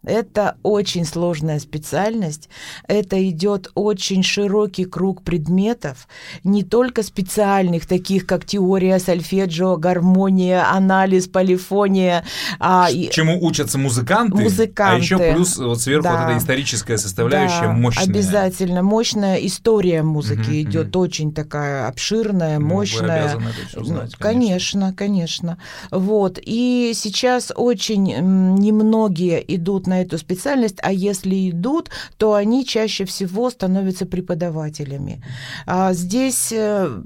Это 0.06 0.58
очень 0.64 1.06
сложная 1.06 1.60
специальность. 1.60 2.50
Это 2.88 3.28
идет 3.28 3.72
очень 3.76 4.24
широкий 4.24 4.86
круг 4.86 5.24
предметов, 5.24 6.08
не 6.44 6.64
только 6.64 7.04
специальных, 7.04 7.86
таких 7.86 8.26
как 8.26 8.46
теория 8.46 9.00
сольфеджио, 9.00 9.78
гармония, 9.78 10.72
анализ, 10.72 11.28
полифония. 11.28 12.24
А, 12.60 12.90
Чему 12.92 13.44
учатся 13.44 13.78
музыканты, 13.78 14.44
музыканты. 14.44 14.96
а 14.96 14.98
еще 14.98 15.18
плюс 15.18 15.58
вот 15.58 15.82
сверху 15.82 16.04
да. 16.04 16.22
вот 16.22 16.30
эта 16.30 16.38
историческая 16.38 16.98
составляющая 16.98 17.68
да, 17.68 17.72
мощная. 17.74 18.06
Обязательно. 18.06 18.84
Мощная 18.84 19.38
история 19.38 20.04
музыки 20.04 20.50
угу, 20.50 20.62
идет, 20.62 20.96
угу. 20.96 21.06
очень 21.06 21.34
такая 21.34 21.88
обширная, 21.88 22.60
ну, 22.60 22.68
мощная. 22.68 23.36
Вы 23.36 23.44
это 23.44 23.68
все 23.68 23.84
знать, 23.84 24.16
конечно. 24.16 24.20
конечно, 24.20 24.94
конечно. 24.94 25.58
Вот. 25.92 26.40
И 26.42 26.92
сейчас 26.96 27.52
очень 27.56 28.04
немногие 28.04 29.56
идут 29.56 29.88
на 29.88 29.95
на 29.96 30.02
эту 30.02 30.18
специальность, 30.18 30.78
а 30.82 30.92
если 30.92 31.50
идут, 31.50 31.90
то 32.18 32.34
они 32.34 32.66
чаще 32.66 33.06
всего 33.06 33.50
становятся 33.50 34.06
преподавателями. 34.06 35.24
А 35.66 35.94
здесь 35.94 36.52
э, 36.52 37.02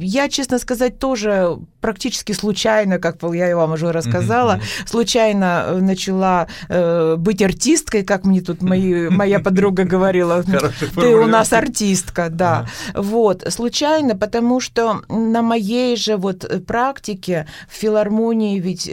я, 0.00 0.28
честно 0.28 0.58
сказать, 0.58 0.98
тоже 0.98 1.58
практически 1.80 2.32
случайно, 2.32 2.98
как 2.98 3.22
я 3.34 3.56
вам 3.56 3.72
уже 3.72 3.92
рассказала, 3.92 4.56
mm-hmm. 4.56 4.88
случайно 4.88 5.64
э, 5.66 5.80
начала 5.80 6.46
э, 6.68 7.16
быть 7.18 7.42
артисткой, 7.42 8.02
как 8.02 8.24
мне 8.24 8.40
тут 8.40 8.62
мои, 8.62 9.08
моя 9.10 9.40
подруга 9.40 9.84
говорила. 9.84 10.42
Ты 10.94 11.14
у 11.16 11.26
нас 11.26 11.52
артистка, 11.52 12.28
да. 12.30 12.66
Вот, 12.94 13.44
случайно, 13.48 14.16
потому 14.16 14.60
что 14.60 15.02
на 15.08 15.42
моей 15.42 15.96
же 15.96 16.16
вот 16.16 16.64
практике 16.66 17.46
в 17.68 17.74
филармонии 17.74 18.58
ведь 18.58 18.86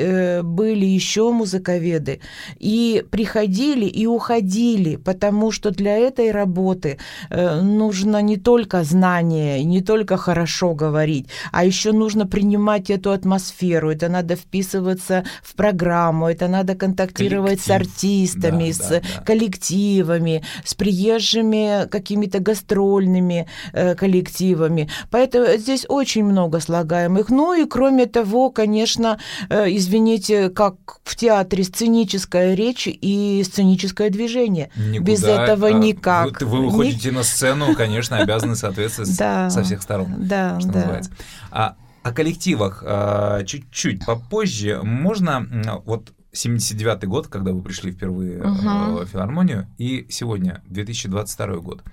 были 0.43 0.85
еще 0.85 1.31
музыковеды, 1.31 2.19
и 2.59 3.05
при 3.09 3.23
приходили 3.29 3.85
и 3.85 4.07
уходили, 4.07 4.95
потому 4.95 5.51
что 5.51 5.69
для 5.69 5.97
этой 5.97 6.31
работы 6.31 6.97
э, 7.29 7.61
нужно 7.61 8.21
не 8.23 8.37
только 8.37 8.83
знание, 8.83 9.63
не 9.63 9.81
только 9.81 10.17
хорошо 10.17 10.73
говорить, 10.73 11.27
а 11.51 11.63
еще 11.63 11.91
нужно 11.91 12.25
принимать 12.25 12.89
эту 12.89 13.11
атмосферу, 13.11 13.91
это 13.91 14.09
надо 14.09 14.35
вписываться 14.35 15.23
в 15.43 15.53
программу, 15.53 16.27
это 16.27 16.47
надо 16.47 16.73
контактировать 16.75 17.63
Коллектив. 17.63 17.65
с 17.65 17.99
артистами, 17.99 18.67
да, 18.67 18.73
с 18.73 18.89
да, 18.89 18.99
да. 18.99 19.23
коллективами, 19.25 20.43
с 20.65 20.73
приезжими 20.73 21.87
какими-то 21.87 22.39
гастрольными 22.39 23.45
э, 23.73 23.95
коллективами. 23.95 24.89
Поэтому 25.11 25.45
здесь 25.57 25.85
очень 25.87 26.23
много 26.23 26.59
слагаемых. 26.59 27.29
Ну 27.29 27.53
и 27.53 27.65
кроме 27.65 28.07
того, 28.07 28.49
конечно, 28.49 29.19
э, 29.49 29.65
извините, 29.67 30.49
как 30.49 30.75
в 31.03 31.15
театре 31.15 31.63
сценическая 31.63 32.55
речь 32.55 32.87
и 32.87 33.18
сценическое 33.43 34.09
движение. 34.09 34.69
Никуда. 34.75 35.11
Без 35.11 35.23
этого 35.23 35.67
а, 35.67 35.71
никак. 35.71 36.41
Вы, 36.41 36.47
вы 36.47 36.69
выходите 36.69 37.09
Ник... 37.09 37.17
на 37.17 37.23
сцену, 37.23 37.75
конечно, 37.75 38.17
обязаны 38.17 38.55
соответствовать 38.55 39.17
да, 39.17 39.49
со 39.49 39.63
всех 39.63 39.81
сторон. 39.81 40.15
Да, 40.19 40.59
что 40.59 40.69
да. 40.69 40.79
называется. 40.79 41.11
А 41.51 41.75
о 42.03 42.11
коллективах 42.11 42.83
а, 42.85 43.43
чуть-чуть 43.43 44.05
попозже. 44.05 44.81
Можно 44.83 45.81
вот 45.85 46.13
79-й 46.33 47.07
год, 47.07 47.27
когда 47.27 47.51
вы 47.51 47.61
пришли 47.61 47.91
впервые 47.91 48.41
угу. 48.41 49.03
в 49.03 49.05
филармонию, 49.05 49.67
и 49.77 50.05
сегодня, 50.09 50.61
2022 50.67 51.55
год. 51.57 51.83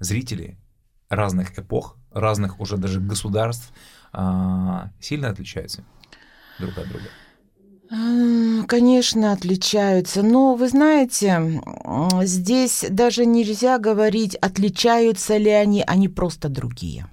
Зрители 0.00 0.58
разных 1.08 1.56
эпох, 1.58 1.96
разных 2.12 2.60
уже 2.60 2.76
даже 2.76 3.00
государств 3.00 3.72
а, 4.12 4.90
сильно 5.00 5.28
отличаются 5.28 5.84
друг 6.58 6.76
от 6.78 6.88
друга. 6.88 7.06
Конечно, 8.66 9.32
отличаются, 9.32 10.22
но 10.22 10.54
вы 10.54 10.68
знаете, 10.68 11.62
здесь 12.22 12.84
даже 12.88 13.26
нельзя 13.26 13.78
говорить, 13.78 14.34
отличаются 14.36 15.36
ли 15.36 15.50
они, 15.50 15.82
они 15.86 16.08
просто 16.08 16.48
другие 16.48 17.06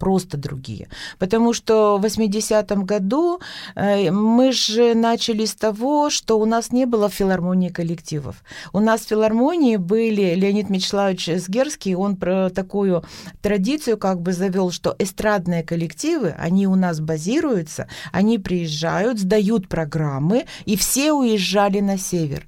просто 0.00 0.38
другие. 0.38 0.88
Потому 1.18 1.52
что 1.52 1.98
в 1.98 2.04
80-м 2.04 2.84
году 2.84 3.40
э, 3.76 4.10
мы 4.10 4.52
же 4.52 4.94
начали 4.94 5.44
с 5.44 5.54
того, 5.54 6.10
что 6.10 6.40
у 6.40 6.46
нас 6.46 6.72
не 6.72 6.86
было 6.86 7.08
филармонии 7.08 7.68
коллективов. 7.68 8.36
У 8.72 8.80
нас 8.80 9.02
в 9.02 9.08
филармонии 9.08 9.76
были 9.76 10.34
Леонид 10.34 10.70
Мечславович 10.70 11.30
Сгерский, 11.36 11.94
он 11.94 12.16
про 12.16 12.48
такую 12.48 13.04
традицию 13.42 13.98
как 13.98 14.20
бы 14.20 14.32
завел, 14.32 14.70
что 14.70 14.96
эстрадные 14.98 15.62
коллективы, 15.62 16.34
они 16.38 16.66
у 16.66 16.74
нас 16.74 17.00
базируются, 17.00 17.86
они 18.10 18.38
приезжают, 18.38 19.18
сдают 19.20 19.68
программы, 19.68 20.46
и 20.64 20.76
все 20.76 21.12
уезжали 21.12 21.80
на 21.80 21.98
север 21.98 22.46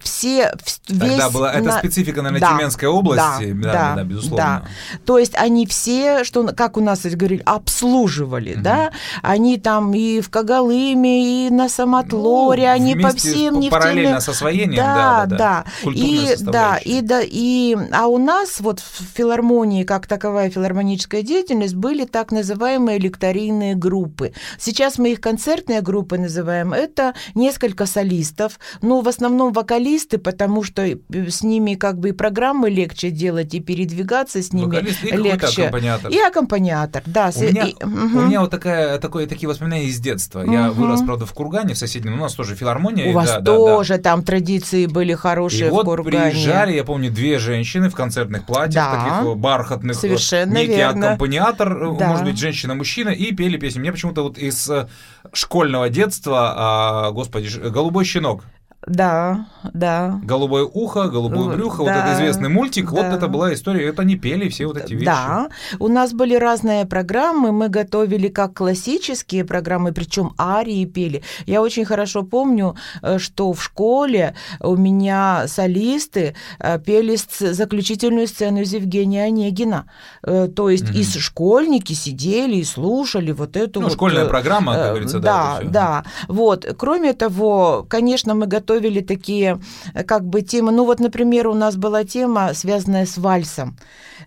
все 0.00 0.52
весь 0.88 1.10
Тогда 1.10 1.30
была 1.30 1.52
это 1.52 1.64
на... 1.64 1.78
специфика, 1.78 2.22
наверное, 2.22 2.40
да, 2.40 2.56
Тюменской 2.56 2.88
области, 2.88 3.52
да, 3.52 3.62
да, 3.62 3.72
да, 3.72 3.94
да, 3.96 4.04
безусловно. 4.04 4.36
Да. 4.36 4.98
То 5.06 5.18
есть 5.18 5.34
они 5.34 5.66
все, 5.66 6.24
что 6.24 6.46
как 6.48 6.76
у 6.76 6.80
нас 6.90 7.02
говорили, 7.02 7.42
обслуживали, 7.44 8.54
угу. 8.54 8.62
да, 8.62 8.92
они 9.22 9.58
там 9.58 9.94
и 9.94 10.20
в 10.20 10.30
Кагалыме, 10.30 11.46
и 11.46 11.50
на 11.50 11.68
Самотлоре, 11.68 12.64
ну, 12.64 12.72
они 12.72 12.94
по 12.96 13.10
всем 13.10 13.60
нефтяным... 13.60 13.70
Параллельно 13.70 14.20
с 14.20 14.28
освоением, 14.28 14.76
да, 14.76 15.26
да, 15.26 15.26
да. 15.26 15.64
да. 15.84 15.90
И, 15.92 16.36
да, 16.40 16.76
и, 16.76 17.00
да, 17.00 17.20
и, 17.22 17.76
а 17.92 18.06
у 18.06 18.18
нас 18.18 18.60
вот 18.60 18.80
в 18.80 19.16
филармонии, 19.16 19.84
как 19.84 20.06
таковая 20.06 20.50
филармоническая 20.50 21.22
деятельность, 21.22 21.74
были 21.74 22.04
так 22.04 22.32
называемые 22.32 22.98
лекторийные 22.98 23.74
группы. 23.74 24.32
Сейчас 24.58 24.98
мы 24.98 25.12
их 25.12 25.20
концертные 25.20 25.80
группы 25.80 26.18
называем. 26.18 26.72
Это 26.72 27.14
несколько 27.34 27.86
солистов, 27.86 28.58
но 28.82 29.00
в 29.00 29.08
основном 29.08 29.52
вокалисты 29.52 30.18
потому 30.18 30.62
что 30.62 30.82
э, 30.82 30.96
с 31.08 31.42
ними 31.42 31.74
как 31.74 31.98
бы 31.98 32.10
и 32.10 32.12
программы 32.12 32.70
легче 32.70 33.10
делать, 33.10 33.54
и 33.54 33.60
передвигаться 33.60 34.42
с 34.42 34.52
ними 34.52 34.66
Вокалист, 34.66 35.04
и 35.04 35.16
легче. 35.16 35.62
Аккомпаниатор. 35.62 36.10
И 36.10 36.18
аккомпаниатор, 36.18 36.77
да. 36.86 37.30
У 37.34 37.40
меня, 37.40 37.64
и, 37.64 37.74
угу. 37.74 38.18
у 38.18 38.22
меня 38.22 38.40
вот 38.40 38.50
такая, 38.50 38.98
такое, 38.98 39.26
такие 39.26 39.48
воспоминания 39.48 39.86
из 39.86 39.98
детства. 39.98 40.42
Угу. 40.42 40.52
Я 40.52 40.70
вырос, 40.70 41.02
правда, 41.02 41.26
в 41.26 41.32
Кургане, 41.32 41.74
в 41.74 41.78
соседнем, 41.78 42.14
у 42.14 42.16
нас 42.16 42.34
тоже 42.34 42.54
филармония. 42.54 43.10
У 43.10 43.12
вас 43.12 43.28
да, 43.28 43.40
тоже 43.40 43.94
да, 43.94 43.96
да. 43.96 44.02
там 44.02 44.22
традиции 44.22 44.86
были 44.86 45.14
хорошие 45.14 45.66
и 45.66 45.70
в 45.70 45.74
вот 45.74 45.86
Кургане. 45.86 46.30
приезжали, 46.30 46.74
я 46.74 46.84
помню, 46.84 47.10
две 47.10 47.38
женщины 47.38 47.90
в 47.90 47.94
концертных 47.94 48.46
платьях, 48.46 48.92
да. 48.92 49.18
таких 49.20 49.36
бархатных. 49.36 49.96
Совершенно 49.96 50.54
некий 50.54 50.76
верно. 50.76 51.06
аккомпаниатор, 51.06 51.72
э, 51.72 51.96
да. 51.98 52.08
может 52.08 52.24
быть, 52.24 52.38
женщина-мужчина, 52.38 53.10
и 53.10 53.32
пели 53.32 53.56
песни. 53.56 53.80
Мне 53.80 53.92
почему-то 53.92 54.22
вот 54.22 54.38
из 54.38 54.68
э, 54.70 54.88
школьного 55.32 55.88
детства, 55.88 56.54
а, 56.56 57.10
господи, 57.10 57.48
«Голубой 57.58 58.04
щенок» 58.04 58.44
Да, 58.86 59.46
да. 59.72 60.20
Голубое 60.22 60.64
ухо, 60.64 61.08
голубое 61.08 61.56
брюхо, 61.56 61.84
да, 61.84 61.94
вот 61.94 62.04
это 62.04 62.14
известный 62.14 62.48
мультик, 62.48 62.90
да. 62.90 63.02
вот 63.02 63.16
это 63.16 63.26
была 63.26 63.52
история, 63.52 63.88
это 63.88 64.02
они 64.02 64.16
пели 64.16 64.48
все 64.48 64.66
вот 64.66 64.76
эти 64.76 64.92
вещи. 64.94 65.04
Да, 65.04 65.48
у 65.80 65.88
нас 65.88 66.12
были 66.12 66.36
разные 66.36 66.86
программы, 66.86 67.50
мы 67.50 67.68
готовили 67.68 68.28
как 68.28 68.54
классические 68.54 69.44
программы, 69.44 69.92
причем 69.92 70.32
арии 70.38 70.84
пели. 70.84 71.22
Я 71.46 71.60
очень 71.60 71.84
хорошо 71.84 72.22
помню, 72.22 72.76
э, 73.02 73.18
что 73.18 73.52
в 73.52 73.62
школе 73.62 74.34
у 74.60 74.76
меня 74.76 75.48
солисты 75.48 76.36
э, 76.60 76.78
пели 76.78 77.18
заключительную 77.40 78.28
сцену 78.28 78.60
из 78.60 78.72
Евгения 78.72 79.24
Онегина. 79.24 79.90
Э, 80.22 80.46
то 80.46 80.70
есть 80.70 80.90
угу. 80.90 80.98
и 80.98 81.02
школьники 81.02 81.94
сидели 81.94 82.56
и 82.56 82.64
слушали 82.64 83.32
вот 83.32 83.56
эту 83.56 83.80
ну, 83.80 83.86
вот... 83.86 83.94
школьная 83.94 84.26
программа, 84.26 84.74
как 84.74 84.88
говорится, 84.90 85.18
да. 85.18 85.58
Да, 85.62 85.68
да. 85.68 86.04
Вот. 86.28 86.64
Кроме 86.78 87.12
того, 87.12 87.84
конечно, 87.88 88.34
мы 88.34 88.46
готовили 88.46 88.67
готовили 88.68 89.00
такие 89.00 89.60
э, 89.94 90.04
как 90.04 90.24
бы 90.24 90.42
темы. 90.42 90.72
Ну 90.72 90.84
вот, 90.84 91.00
например, 91.00 91.48
у 91.48 91.54
нас 91.54 91.76
была 91.76 92.04
тема, 92.04 92.54
связанная 92.54 93.06
с 93.06 93.18
вальсом. 93.18 93.76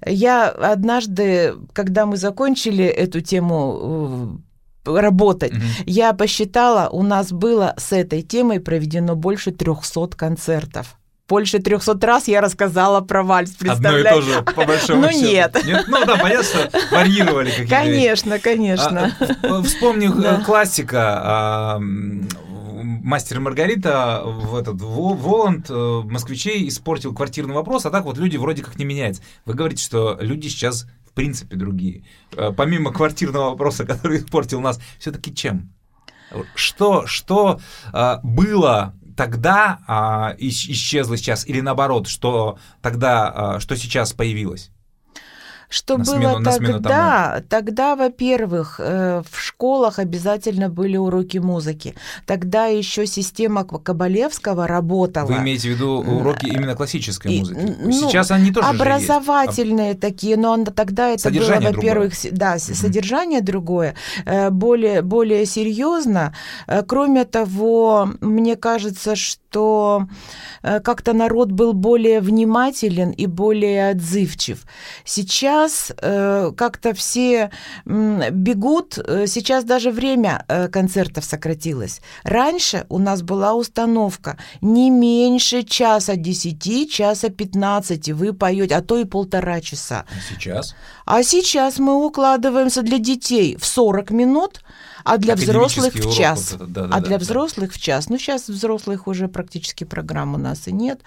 Я 0.05 0.49
однажды, 0.49 1.53
когда 1.73 2.05
мы 2.05 2.17
закончили 2.17 2.85
эту 2.85 3.21
тему 3.21 4.39
э, 4.85 5.01
работать. 5.01 5.53
Mm-hmm. 5.53 5.83
Я 5.85 6.13
посчитала, 6.13 6.89
у 6.89 7.03
нас 7.03 7.31
было 7.31 7.75
с 7.77 7.91
этой 7.91 8.23
темой 8.23 8.59
проведено 8.59 9.15
больше 9.15 9.51
300 9.51 10.09
концертов 10.17 10.97
больше 11.29 11.59
300 11.59 11.97
раз 12.05 12.27
я 12.27 12.41
рассказала 12.41 12.99
про 12.99 13.23
вальс, 13.23 13.51
представляете? 13.51 14.09
Одно 14.09 14.19
и 14.19 14.21
то 14.21 14.27
же, 14.27 14.41
по 14.41 14.65
большому 14.65 15.01
Ну, 15.03 15.11
нет. 15.11 15.55
нет. 15.65 15.85
Ну, 15.87 16.05
да, 16.05 16.17
понятно, 16.17 16.43
что 16.43 16.69
варьировали 16.91 17.51
какие-то 17.51 17.73
Конечно, 17.73 18.39
конечно. 18.39 19.15
А, 19.41 19.63
вспомни 19.63 20.09
да. 20.09 20.41
классика, 20.45 21.21
а, 21.23 21.81
мастер 23.03 23.39
Маргарита, 23.39 24.21
в 24.25 24.55
этот 24.55 24.81
Воланд 24.81 25.67
э, 25.69 26.01
москвичей 26.05 26.67
испортил 26.67 27.13
квартирный 27.13 27.53
вопрос, 27.53 27.85
а 27.85 27.89
так 27.89 28.05
вот 28.05 28.17
люди 28.17 28.37
вроде 28.37 28.63
как 28.63 28.77
не 28.77 28.85
меняются. 28.85 29.21
Вы 29.45 29.53
говорите, 29.53 29.83
что 29.83 30.17
люди 30.19 30.47
сейчас 30.47 30.87
в 31.05 31.13
принципе 31.13 31.55
другие. 31.55 32.05
Э, 32.35 32.51
помимо 32.55 32.91
квартирного 32.91 33.51
вопроса, 33.51 33.85
который 33.85 34.19
испортил 34.19 34.61
нас, 34.61 34.79
все-таки 34.99 35.33
чем? 35.33 35.73
Что, 36.55 37.05
что 37.07 37.59
э, 37.91 38.17
было 38.23 38.93
тогда 39.17 39.79
а, 39.87 40.35
исчезло 40.39 41.17
сейчас, 41.17 41.45
или 41.45 41.59
наоборот, 41.59 42.07
что 42.07 42.57
тогда, 42.81 43.59
что 43.59 43.75
сейчас 43.75 44.13
появилось? 44.13 44.71
Что 45.71 45.97
на 45.97 46.03
было 46.03 46.13
смену, 46.13 46.43
тогда? 46.43 47.31
Тому. 47.31 47.45
Тогда, 47.47 47.95
во-первых, 47.95 48.81
э, 48.83 49.23
в 49.31 49.39
школах 49.39 49.99
обязательно 49.99 50.67
были 50.67 50.97
уроки 50.97 51.37
музыки. 51.37 51.95
Тогда 52.25 52.65
еще 52.65 53.07
система 53.07 53.63
Кабалевского 53.63 54.67
работала. 54.67 55.27
Вы 55.27 55.37
имеете 55.37 55.69
в 55.69 55.71
виду 55.75 56.01
уроки 56.01 56.47
именно 56.47 56.75
классической 56.75 57.39
музыки? 57.39 57.77
Ну, 57.79 57.91
Сейчас 57.93 58.31
они 58.31 58.51
тоже 58.51 58.67
Образовательные 58.67 59.89
есть. 59.89 60.01
такие, 60.01 60.35
но 60.35 60.61
тогда 60.65 61.11
это 61.11 61.23
содержание 61.23 61.69
было, 61.69 61.77
во-первых, 61.77 62.13
да, 62.31 62.51
угу. 62.55 62.75
содержание 62.75 63.39
другое, 63.39 63.95
э, 64.25 64.49
более, 64.49 65.01
более 65.01 65.45
серьезно. 65.45 66.33
Э, 66.67 66.83
кроме 66.85 67.23
того, 67.23 68.09
мне 68.19 68.57
кажется, 68.57 69.15
что 69.15 70.07
как-то 70.61 71.13
народ 71.13 71.51
был 71.51 71.73
более 71.73 72.19
внимателен 72.19 73.11
и 73.11 73.25
более 73.25 73.91
отзывчив. 73.91 74.65
Сейчас 75.05 75.60
сейчас 75.67 75.91
э, 75.97 76.51
как-то 76.55 76.93
все 76.93 77.49
э, 77.85 78.29
бегут, 78.31 78.93
сейчас 79.27 79.63
даже 79.63 79.91
время 79.91 80.45
э, 80.47 80.67
концертов 80.67 81.25
сократилось. 81.25 82.01
Раньше 82.23 82.85
у 82.89 82.99
нас 82.99 83.21
была 83.21 83.53
установка 83.53 84.37
не 84.61 84.89
меньше 84.89 85.63
часа 85.63 86.15
10, 86.15 86.91
часа 86.91 87.29
15 87.29 88.09
вы 88.09 88.33
поете, 88.33 88.75
а 88.75 88.81
то 88.81 88.97
и 88.97 89.05
полтора 89.05 89.61
часа. 89.61 90.05
А 90.09 90.33
сейчас? 90.33 90.75
А 91.05 91.23
сейчас 91.23 91.79
мы 91.79 92.05
укладываемся 92.05 92.81
для 92.81 92.97
детей 92.97 93.57
в 93.57 93.65
40 93.65 94.11
минут, 94.11 94.61
а 95.03 95.17
для 95.17 95.35
взрослых 95.35 95.93
в 95.93 96.13
час. 96.13 96.53
Вот 96.53 96.61
это, 96.61 96.71
да, 96.71 96.87
да, 96.87 96.95
а 96.95 96.99
да, 96.99 97.07
для 97.07 97.17
да. 97.17 97.23
взрослых 97.23 97.73
в 97.73 97.79
час. 97.81 98.09
Ну, 98.09 98.17
сейчас 98.17 98.47
взрослых 98.47 99.07
уже 99.07 99.27
практически 99.27 99.83
программ 99.83 100.35
у 100.35 100.37
нас 100.37 100.67
и 100.67 100.71
нет. 100.71 101.01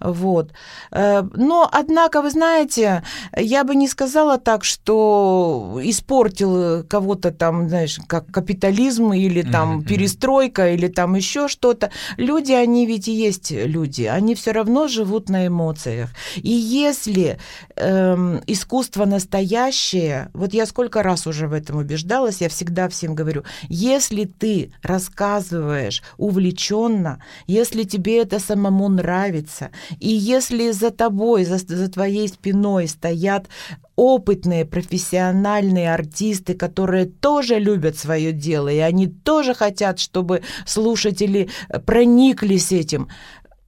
Вот. 0.00 0.52
Э, 0.90 1.22
но, 1.34 1.68
однако, 1.70 2.22
вы 2.22 2.30
знаете, 2.30 3.02
я 3.36 3.64
бы 3.64 3.74
не 3.74 3.88
сказала 3.88 4.38
так, 4.38 4.64
что 4.64 5.80
испортил 5.82 6.84
кого-то 6.84 7.30
там, 7.30 7.68
знаешь, 7.68 7.98
как 8.06 8.26
капитализм 8.26 9.12
или 9.12 9.42
там 9.42 9.80
mm-hmm. 9.80 9.84
перестройка 9.86 10.72
или 10.72 10.88
там 10.88 11.14
еще 11.14 11.48
что-то. 11.48 11.90
Люди, 12.16 12.52
они 12.52 12.86
ведь 12.86 13.08
и 13.08 13.12
есть 13.12 13.50
люди. 13.50 14.04
Они 14.04 14.34
все 14.34 14.52
равно 14.52 14.88
живут 14.88 15.28
на 15.28 15.46
эмоциях. 15.46 16.10
И 16.36 16.50
если 16.50 17.38
эм, 17.76 18.40
искусство 18.46 19.04
настоящее, 19.04 20.30
вот 20.34 20.54
я 20.54 20.66
сколько 20.66 21.02
раз 21.02 21.26
уже 21.26 21.46
в 21.48 21.52
этом 21.52 21.78
убеждалась, 21.78 22.40
я 22.40 22.48
всегда 22.48 22.88
всем 22.88 23.14
говорю, 23.14 23.39
говорю, 23.40 23.44
если 23.68 24.24
ты 24.24 24.72
рассказываешь 24.82 26.02
увлеченно, 26.16 27.22
если 27.46 27.84
тебе 27.84 28.22
это 28.22 28.38
самому 28.38 28.88
нравится, 28.88 29.70
и 29.98 30.08
если 30.08 30.70
за 30.72 30.90
тобой, 30.90 31.44
за, 31.44 31.58
за 31.58 31.88
твоей 31.88 32.28
спиной 32.28 32.88
стоят 32.88 33.48
опытные 33.96 34.64
профессиональные 34.64 35.92
артисты, 35.92 36.54
которые 36.54 37.06
тоже 37.06 37.58
любят 37.58 37.96
свое 37.96 38.32
дело, 38.32 38.68
и 38.68 38.78
они 38.78 39.06
тоже 39.06 39.54
хотят, 39.54 39.98
чтобы 39.98 40.42
слушатели 40.66 41.50
прониклись 41.84 42.72
этим, 42.72 43.08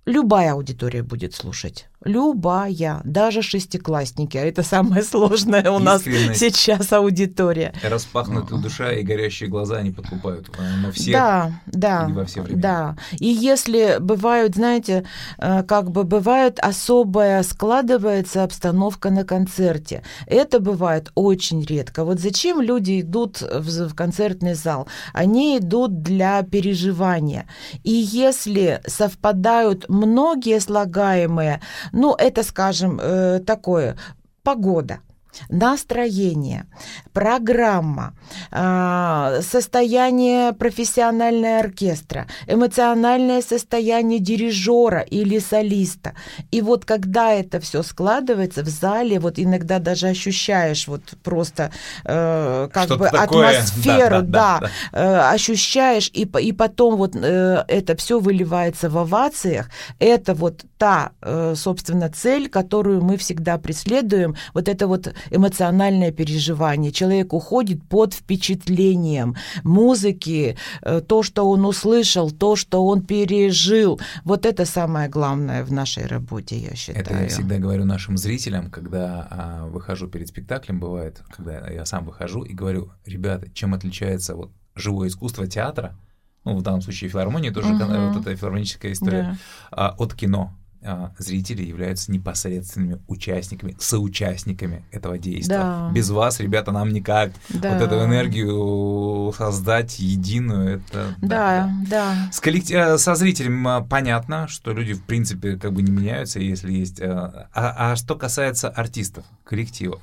любая 0.07 0.52
аудитория 0.52 1.02
будет 1.02 1.35
слушать 1.35 1.87
любая, 2.05 3.01
даже 3.05 3.43
шестиклассники, 3.43 4.37
а 4.37 4.45
это 4.45 4.63
самое 4.63 5.03
сложное 5.03 5.71
у 5.71 5.79
нас 5.79 6.03
сейчас 6.03 6.93
аудитория. 6.93 7.73
Распахнутая 7.83 8.59
душа 8.59 8.93
и 8.93 9.03
горящие 9.03 9.49
глаза 9.49 9.77
они 9.77 9.91
подкупают 9.91 10.51
на 10.83 10.93
всех 10.93 11.12
да, 11.12 11.53
да, 11.67 12.07
и 12.09 12.12
во 12.12 12.25
все 12.25 12.43
времена. 12.43 12.62
Да, 12.62 12.97
и 13.19 13.27
если 13.27 13.97
бывают, 14.01 14.55
знаете, 14.55 15.05
э, 15.38 15.62
как 15.62 15.91
бы 15.91 16.05
бывает 16.05 16.59
особая 16.61 17.43
складывается 17.43 18.45
обстановка 18.45 19.11
на 19.11 19.25
концерте, 19.25 20.03
это 20.27 20.61
бывает 20.61 21.11
очень 21.15 21.65
редко. 21.65 22.05
Вот 22.05 22.21
зачем 22.21 22.61
люди 22.61 23.01
идут 23.01 23.41
в 23.41 23.95
концертный 23.95 24.55
зал? 24.55 24.88
Они 25.12 25.59
идут 25.59 26.03
для 26.03 26.43
переживания. 26.43 27.47
И 27.83 27.93
если 27.93 28.81
совпадают 28.87 29.88
многие 29.88 30.61
слагаемые, 30.61 31.61
ну, 31.92 32.14
это, 32.14 32.42
скажем, 32.42 32.98
э, 33.00 33.40
такое, 33.40 33.96
погода– 34.42 35.00
настроение, 35.49 36.66
программа, 37.12 38.14
а, 38.51 39.40
состояние 39.42 40.53
профессионального 40.53 41.59
оркестра, 41.59 42.27
эмоциональное 42.47 43.42
состояние 43.42 44.18
дирижера 44.18 45.01
или 45.01 45.38
солиста. 45.38 46.14
И 46.51 46.61
вот 46.61 46.85
когда 46.85 47.33
это 47.33 47.61
все 47.61 47.83
складывается 47.83 48.62
в 48.62 48.68
зале, 48.68 49.18
вот 49.18 49.38
иногда 49.38 49.79
даже 49.79 50.09
ощущаешь 50.09 50.88
вот 50.88 51.03
просто 51.23 51.71
э, 52.05 52.68
как 52.73 52.85
Что-то 52.85 52.99
бы 52.99 53.11
такое. 53.11 53.49
атмосферу, 53.49 54.23
да, 54.23 54.23
да, 54.23 54.59
да, 54.61 54.71
да. 54.92 54.99
Э, 54.99 55.35
ощущаешь, 55.35 56.11
и, 56.12 56.23
и 56.40 56.53
потом 56.53 56.97
вот 56.97 57.16
э, 57.16 57.64
это 57.68 57.97
все 57.97 58.18
выливается 58.18 58.88
в 58.90 58.99
овациях. 58.99 59.71
Это 59.99 60.35
вот 60.35 60.64
та, 60.79 61.12
э, 61.21 61.55
собственно, 61.57 62.11
цель, 62.11 62.49
которую 62.49 63.03
мы 63.03 63.16
всегда 63.16 63.59
преследуем, 63.59 64.37
вот 64.55 64.68
это 64.68 64.87
вот 64.87 65.14
эмоциональное 65.31 66.13
переживание. 66.13 66.93
Человек 66.93 67.33
уходит 67.33 67.83
под 67.85 68.15
впечатлением 68.15 69.37
музыки, 69.63 70.57
э, 70.83 71.01
то, 71.01 71.23
что 71.23 71.49
он 71.49 71.65
услышал, 71.65 72.31
то, 72.31 72.57
что 72.57 72.85
он 72.87 73.03
пережил. 73.03 74.01
Вот 74.25 74.47
это 74.47 74.65
самое 74.65 75.09
главное 75.09 75.65
в 75.65 75.73
нашей 75.73 76.07
работе, 76.07 76.57
я 76.57 76.75
считаю. 76.75 77.05
Это 77.05 77.15
я 77.15 77.29
всегда 77.29 77.59
говорю 77.59 77.85
нашим 77.85 78.17
зрителям, 78.17 78.71
когда 78.71 79.29
а, 79.31 79.67
выхожу 79.67 80.09
перед 80.09 80.29
спектаклем, 80.29 80.81
бывает, 80.81 81.23
когда 81.31 81.69
я 81.69 81.85
сам 81.85 82.05
выхожу 82.05 82.43
и 82.43 82.53
говорю, 82.53 82.91
ребята, 83.07 83.51
чем 83.53 83.75
отличается 83.75 84.35
вот 84.35 84.51
живое 84.75 85.09
искусство 85.09 85.47
театра, 85.47 85.97
ну, 86.45 86.57
в 86.57 86.63
данном 86.63 86.83
случае 86.83 87.11
филармония, 87.11 87.53
тоже 87.53 87.75
угу. 87.75 87.85
вот 87.85 88.21
эта 88.21 88.35
филармоническая 88.35 88.93
история, 88.93 89.23
да. 89.23 89.37
а, 89.71 89.95
от 89.99 90.15
кино. 90.15 90.55
А, 90.85 91.12
зрители 91.18 91.62
являются 91.62 92.11
непосредственными 92.11 93.01
участниками, 93.07 93.77
соучастниками 93.79 94.85
этого 94.90 95.16
действия. 95.16 95.59
Да. 95.59 95.90
Без 95.95 96.11
вас, 96.11 96.40
ребята, 96.40 96.73
нам 96.73 96.88
никак 96.88 97.33
да. 97.51 97.75
вот 97.75 97.83
эту 97.83 98.05
энергию 98.05 99.33
создать 99.37 100.01
единую. 100.01 100.79
Это, 100.79 101.14
да, 101.21 101.29
да. 101.29 101.73
да. 101.88 102.33
С 102.33 102.40
коллектив... 102.40 102.77
Э, 102.77 102.99
со 102.99 103.14
зрителем 103.14 103.66
а, 103.68 103.81
понятно, 103.83 104.49
что 104.49 104.73
люди, 104.73 104.95
в 104.95 105.05
принципе, 105.05 105.57
как 105.57 105.73
бы 105.73 105.83
не 105.83 105.92
меняются, 105.92 106.40
если 106.40 106.73
есть... 106.73 107.01
Э, 107.01 107.11
а, 107.53 107.92
а 107.92 107.97
что 107.97 108.16
касается 108.16 108.68
артистов, 108.68 109.25
коллективов, 109.45 110.01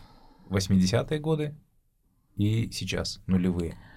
80-е 0.49 1.19
годы 1.19 1.55
и 2.37 2.69
сейчас, 2.71 3.19
нулевые– 3.27 3.75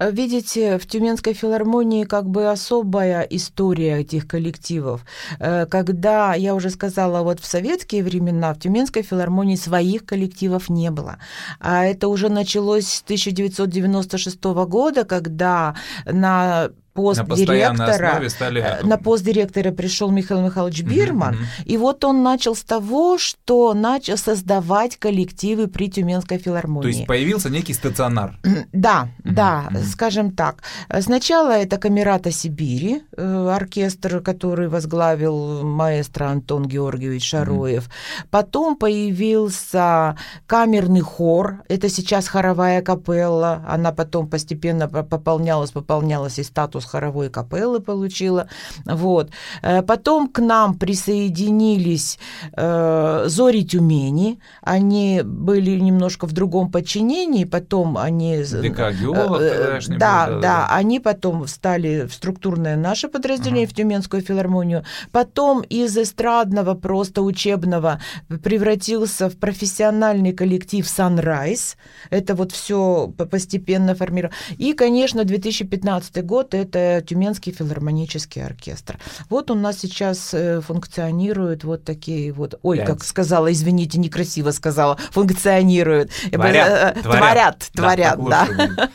Видите, 0.00 0.78
в 0.78 0.86
Тюменской 0.86 1.34
филармонии 1.34 2.04
как 2.04 2.26
бы 2.26 2.50
особая 2.50 3.20
история 3.22 4.00
этих 4.00 4.26
коллективов. 4.26 5.04
Э, 5.38 5.66
когда, 5.66 6.34
я 6.34 6.54
уже 6.54 6.70
сказала, 6.70 7.22
вот 7.22 7.38
в 7.38 7.44
советские 7.44 8.02
времена 8.02 8.54
в 8.54 8.58
Тюменской 8.58 9.02
филармонии 9.02 9.56
своих 9.56 10.06
коллективов 10.06 10.70
не 10.70 10.90
было. 10.90 11.18
А 11.60 11.84
это 11.84 12.08
уже 12.08 12.30
началось 12.30 12.86
с 12.86 13.02
1996 13.02 14.42
года, 14.44 15.04
когда 15.04 15.74
на 16.06 16.70
пост 16.92 17.26
на 17.26 17.36
директора, 17.36 18.28
стали... 18.28 18.60
Э, 18.60 18.84
на 18.84 18.96
пост 18.98 19.24
директора 19.24 19.70
пришел 19.70 20.10
Михаил 20.10 20.42
Михайлович 20.42 20.82
Бирман, 20.82 21.34
mm-hmm. 21.34 21.64
и 21.64 21.76
вот 21.76 22.04
он 22.04 22.22
начал 22.22 22.54
с 22.54 22.62
того, 22.62 23.18
что 23.18 23.74
начал 23.74 24.16
создавать 24.16 24.96
коллективы 24.96 25.68
при 25.68 25.90
Тюменской 25.90 26.38
филармонии. 26.38 26.82
То 26.82 26.88
есть 26.88 27.06
появился 27.06 27.50
некий 27.50 27.74
стационар. 27.74 28.38
Да, 28.72 29.08
mm-hmm. 29.24 29.32
да, 29.32 29.68
mm-hmm. 29.70 29.84
скажем 29.84 30.32
так. 30.32 30.62
Сначала 31.00 31.52
это 31.52 31.78
Камерата 31.78 32.30
Сибири, 32.30 33.02
э, 33.16 33.48
оркестр, 33.48 34.20
который 34.20 34.68
возглавил 34.68 35.62
маэстро 35.64 36.26
Антон 36.26 36.66
Георгиевич 36.66 37.28
Шароев. 37.28 37.84
Mm-hmm. 37.84 38.26
Потом 38.30 38.76
появился 38.76 40.16
камерный 40.46 41.00
хор, 41.00 41.62
это 41.68 41.88
сейчас 41.88 42.28
хоровая 42.28 42.82
капелла, 42.82 43.64
она 43.68 43.92
потом 43.92 44.28
постепенно 44.28 44.88
пополнялась, 44.88 45.70
пополнялась 45.70 46.38
и 46.38 46.42
статус 46.42 46.79
хоровой 46.84 47.30
капеллы 47.30 47.80
получила. 47.80 48.48
Вот. 48.84 49.30
Э, 49.62 49.82
потом 49.82 50.28
к 50.28 50.40
нам 50.40 50.74
присоединились 50.78 52.18
э, 52.56 53.24
Зори 53.26 53.64
Тюмени. 53.64 54.40
Они 54.62 55.22
были 55.24 55.78
немножко 55.78 56.26
в 56.26 56.32
другом 56.32 56.70
подчинении, 56.70 57.44
потом 57.44 57.98
они... 57.98 58.38
ДК 58.42 58.92
геолог, 58.92 59.40
э, 59.40 59.80
да, 59.88 59.98
да, 59.98 60.26
да, 60.26 60.40
да, 60.40 60.66
они 60.70 61.00
потом 61.00 61.44
встали 61.44 62.06
в 62.06 62.14
структурное 62.14 62.76
наше 62.76 63.08
подразделение, 63.08 63.64
ага. 63.64 63.72
в 63.72 63.76
Тюменскую 63.76 64.22
филармонию. 64.22 64.84
Потом 65.12 65.62
из 65.62 65.96
эстрадного, 65.96 66.74
просто 66.74 67.22
учебного 67.22 68.00
превратился 68.42 69.28
в 69.28 69.36
профессиональный 69.36 70.32
коллектив 70.32 70.84
Sunrise. 70.84 71.76
Это 72.10 72.34
вот 72.34 72.52
все 72.52 73.12
постепенно 73.30 73.94
формировалось. 73.94 74.36
И, 74.58 74.72
конечно, 74.72 75.24
2015 75.24 76.24
год 76.24 76.54
это 76.54 76.69
это 76.70 77.04
Тюменский 77.06 77.52
филармонический 77.52 78.44
оркестр. 78.44 78.98
Вот 79.28 79.50
у 79.50 79.54
нас 79.54 79.78
сейчас 79.78 80.32
э, 80.32 80.60
функционируют 80.60 81.64
вот 81.64 81.84
такие 81.84 82.32
вот, 82.32 82.58
ой, 82.62 82.78
Пять. 82.78 82.86
как 82.86 83.04
сказала, 83.04 83.52
извините, 83.52 83.98
некрасиво 83.98 84.50
сказала, 84.50 84.96
функционируют. 85.10 86.10
Творят, 86.30 86.96
э, 86.96 87.02
творят, 87.02 87.70
творят, 87.74 88.18
да. 88.28 88.48
да. 88.56 88.90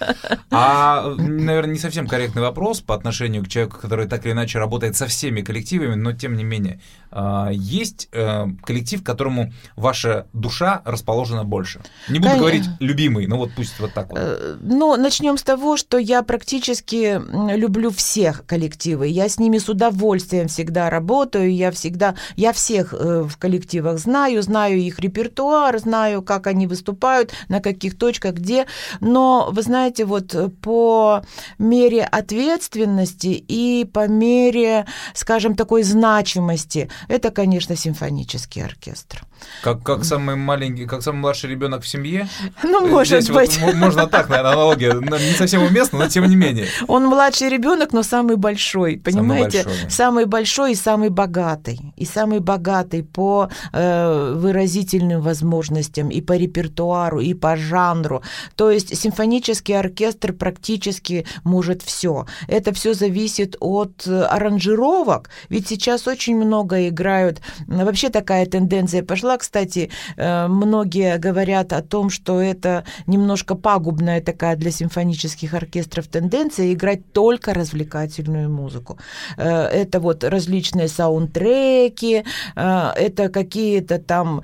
А, 0.52 1.16
наверное, 1.18 1.74
не 1.74 1.80
совсем 1.80 2.08
корректный 2.08 2.42
вопрос 2.42 2.82
по 2.82 2.96
отношению 2.96 3.44
к 3.44 3.48
человеку, 3.48 3.78
который 3.80 4.08
так 4.08 4.26
или 4.26 4.32
иначе 4.34 4.60
работает 4.60 4.96
со 4.96 5.08
всеми 5.08 5.42
коллективами, 5.42 5.96
но 5.96 6.14
тем 6.14 6.38
не 6.38 6.44
менее. 6.44 6.80
А, 7.12 7.50
есть 7.52 8.10
э, 8.12 8.46
коллектив, 8.64 9.04
которому 9.04 9.54
ваша 9.76 10.28
душа 10.34 10.82
расположена 10.86 11.44
больше? 11.44 11.82
Не 12.10 12.20
буду 12.20 12.32
Конечно. 12.32 12.40
говорить 12.40 12.66
любимый, 12.80 13.28
но 13.28 13.38
вот 13.38 13.52
пусть 13.56 13.80
вот 13.80 13.94
так 13.94 14.10
вот. 14.10 14.20
Ну, 14.62 14.96
начнем 14.96 15.38
с 15.38 15.44
того, 15.44 15.78
что 15.78 15.98
я 15.98 16.24
практически 16.24 17.22
люблю 17.66 17.90
всех 17.90 18.46
коллективы. 18.46 19.08
Я 19.08 19.28
с 19.28 19.40
ними 19.40 19.58
с 19.58 19.68
удовольствием 19.68 20.48
всегда 20.48 20.90
работаю. 20.90 21.54
Я 21.54 21.72
всегда, 21.72 22.16
я 22.36 22.54
всех 22.54 22.94
э, 22.94 23.24
в 23.24 23.38
коллективах 23.38 23.98
знаю, 23.98 24.42
знаю 24.44 24.78
их 24.78 25.00
репертуар, 25.00 25.80
знаю, 25.80 26.22
как 26.22 26.48
они 26.48 26.68
выступают, 26.68 27.34
на 27.50 27.60
каких 27.60 27.98
точках, 27.98 28.36
где. 28.36 28.68
Но, 29.00 29.50
вы 29.52 29.62
знаете, 29.64 30.06
вот 30.06 30.36
по 30.62 31.24
мере 31.58 32.04
ответственности 32.04 33.44
и 33.48 33.86
по 33.92 34.08
мере, 34.08 34.86
скажем, 35.14 35.56
такой 35.56 35.82
значимости, 35.84 36.90
это, 37.08 37.32
конечно, 37.32 37.76
симфонический 37.76 38.64
оркестр. 38.64 39.26
Как, 39.62 39.84
как 39.84 40.06
самый 40.06 40.36
маленький, 40.36 40.86
как 40.86 41.02
самый 41.02 41.20
младший 41.20 41.50
ребенок 41.50 41.84
в 41.84 41.88
семье? 41.88 42.28
Ну, 42.64 42.88
может 42.88 43.24
Здесь 43.24 43.36
быть. 43.36 43.58
Вот, 43.60 43.76
можно 43.76 44.08
так, 44.08 44.30
наверное, 44.30 44.54
аналогия. 44.54 44.94
Не 44.94 45.34
совсем 45.34 45.64
уместно, 45.64 46.00
но 46.00 46.08
тем 46.08 46.26
не 46.26 46.36
менее. 46.36 46.68
Он 46.88 47.06
младший 47.06 47.50
ребенок, 47.56 47.94
но 47.94 48.04
самый 48.04 48.36
большой, 48.38 48.98
понимаете? 48.98 49.64
Самый 49.64 49.66
большой, 49.66 49.90
самый 49.90 50.26
большой 50.26 50.72
и 50.72 50.76
самый 50.76 51.10
богатый. 51.10 51.80
И 51.98 52.06
самый 52.06 52.40
богатый 52.40 53.04
по 53.04 53.50
э, 53.74 54.34
выразительным 54.36 55.22
возможностям, 55.22 56.10
и 56.10 56.22
по 56.22 56.38
репертуару, 56.38 57.20
и 57.22 57.34
по 57.34 57.56
жанру. 57.56 58.22
То 58.56 58.72
есть 58.72 58.98
симфонический 58.98 59.80
оркестр 59.80 60.34
практически 60.34 61.26
может 61.44 61.82
все. 61.82 62.26
Это 62.48 62.74
все 62.74 62.94
зависит 62.94 63.56
от 63.60 64.08
аранжировок. 64.08 65.30
Ведь 65.50 65.68
сейчас 65.68 66.08
очень 66.08 66.36
много 66.36 66.88
играют. 66.88 67.42
Вообще 67.68 68.10
такая 68.10 68.46
тенденция 68.46 69.04
пошла 69.04 69.38
кстати, 69.38 69.90
э, 70.18 70.48
многие 70.48 71.18
говорят 71.18 71.74
о 71.74 71.82
том, 71.82 72.10
что 72.10 72.42
это 72.42 72.84
немножко 73.08 73.56
пагубная 73.56 74.22
такая 74.22 74.56
для 74.56 74.72
симфонических 74.72 75.54
оркестров 75.54 76.08
тенденция 76.08 76.74
играть 76.74 77.14
только 77.14 77.45
развлекательную 77.54 78.50
музыку. 78.50 78.98
Э, 79.38 79.66
это 79.66 80.00
вот 80.00 80.24
различные 80.24 80.88
саундтреки, 80.88 82.24
э, 82.56 82.92
это 82.96 83.30
какие-то 83.30 84.00
там 84.00 84.42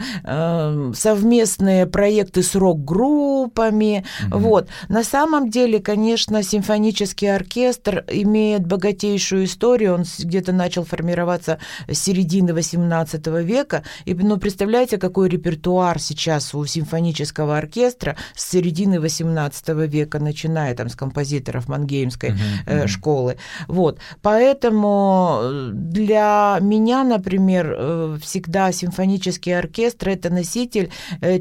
совместные 0.93 1.85
проекты 1.85 2.43
с 2.43 2.55
рок-группами. 2.55 4.05
Угу. 4.27 4.39
Вот. 4.39 4.69
На 4.89 5.03
самом 5.03 5.49
деле, 5.49 5.79
конечно, 5.79 6.43
симфонический 6.43 7.33
оркестр 7.33 8.03
имеет 8.07 8.65
богатейшую 8.65 9.45
историю. 9.45 9.95
Он 9.95 10.03
где-то 10.19 10.51
начал 10.51 10.83
формироваться 10.85 11.59
с 11.87 11.97
середины 11.97 12.51
XVIII 12.51 13.43
века. 13.43 13.83
И, 14.05 14.13
ну, 14.13 14.37
представляете, 14.37 14.97
какой 14.97 15.29
репертуар 15.29 15.99
сейчас 15.99 16.53
у 16.53 16.65
симфонического 16.65 17.57
оркестра 17.57 18.15
с 18.35 18.49
середины 18.49 18.95
XVIII 18.95 19.87
века, 19.87 20.19
начиная 20.19 20.75
там 20.75 20.89
с 20.89 20.95
композиторов 20.95 21.67
Мангеймской 21.67 22.31
uh-huh. 22.31 22.83
Школы. 22.91 23.37
Вот. 23.67 23.99
Поэтому 24.21 25.39
э, 25.41 25.69
для 25.73 26.57
меня, 26.61 27.03
например, 27.03 27.75
э, 27.77 28.17
всегда 28.21 28.71
симфонический 28.71 29.57
оркестр 29.57 30.09
это 30.09 30.29
носитель 30.29 30.91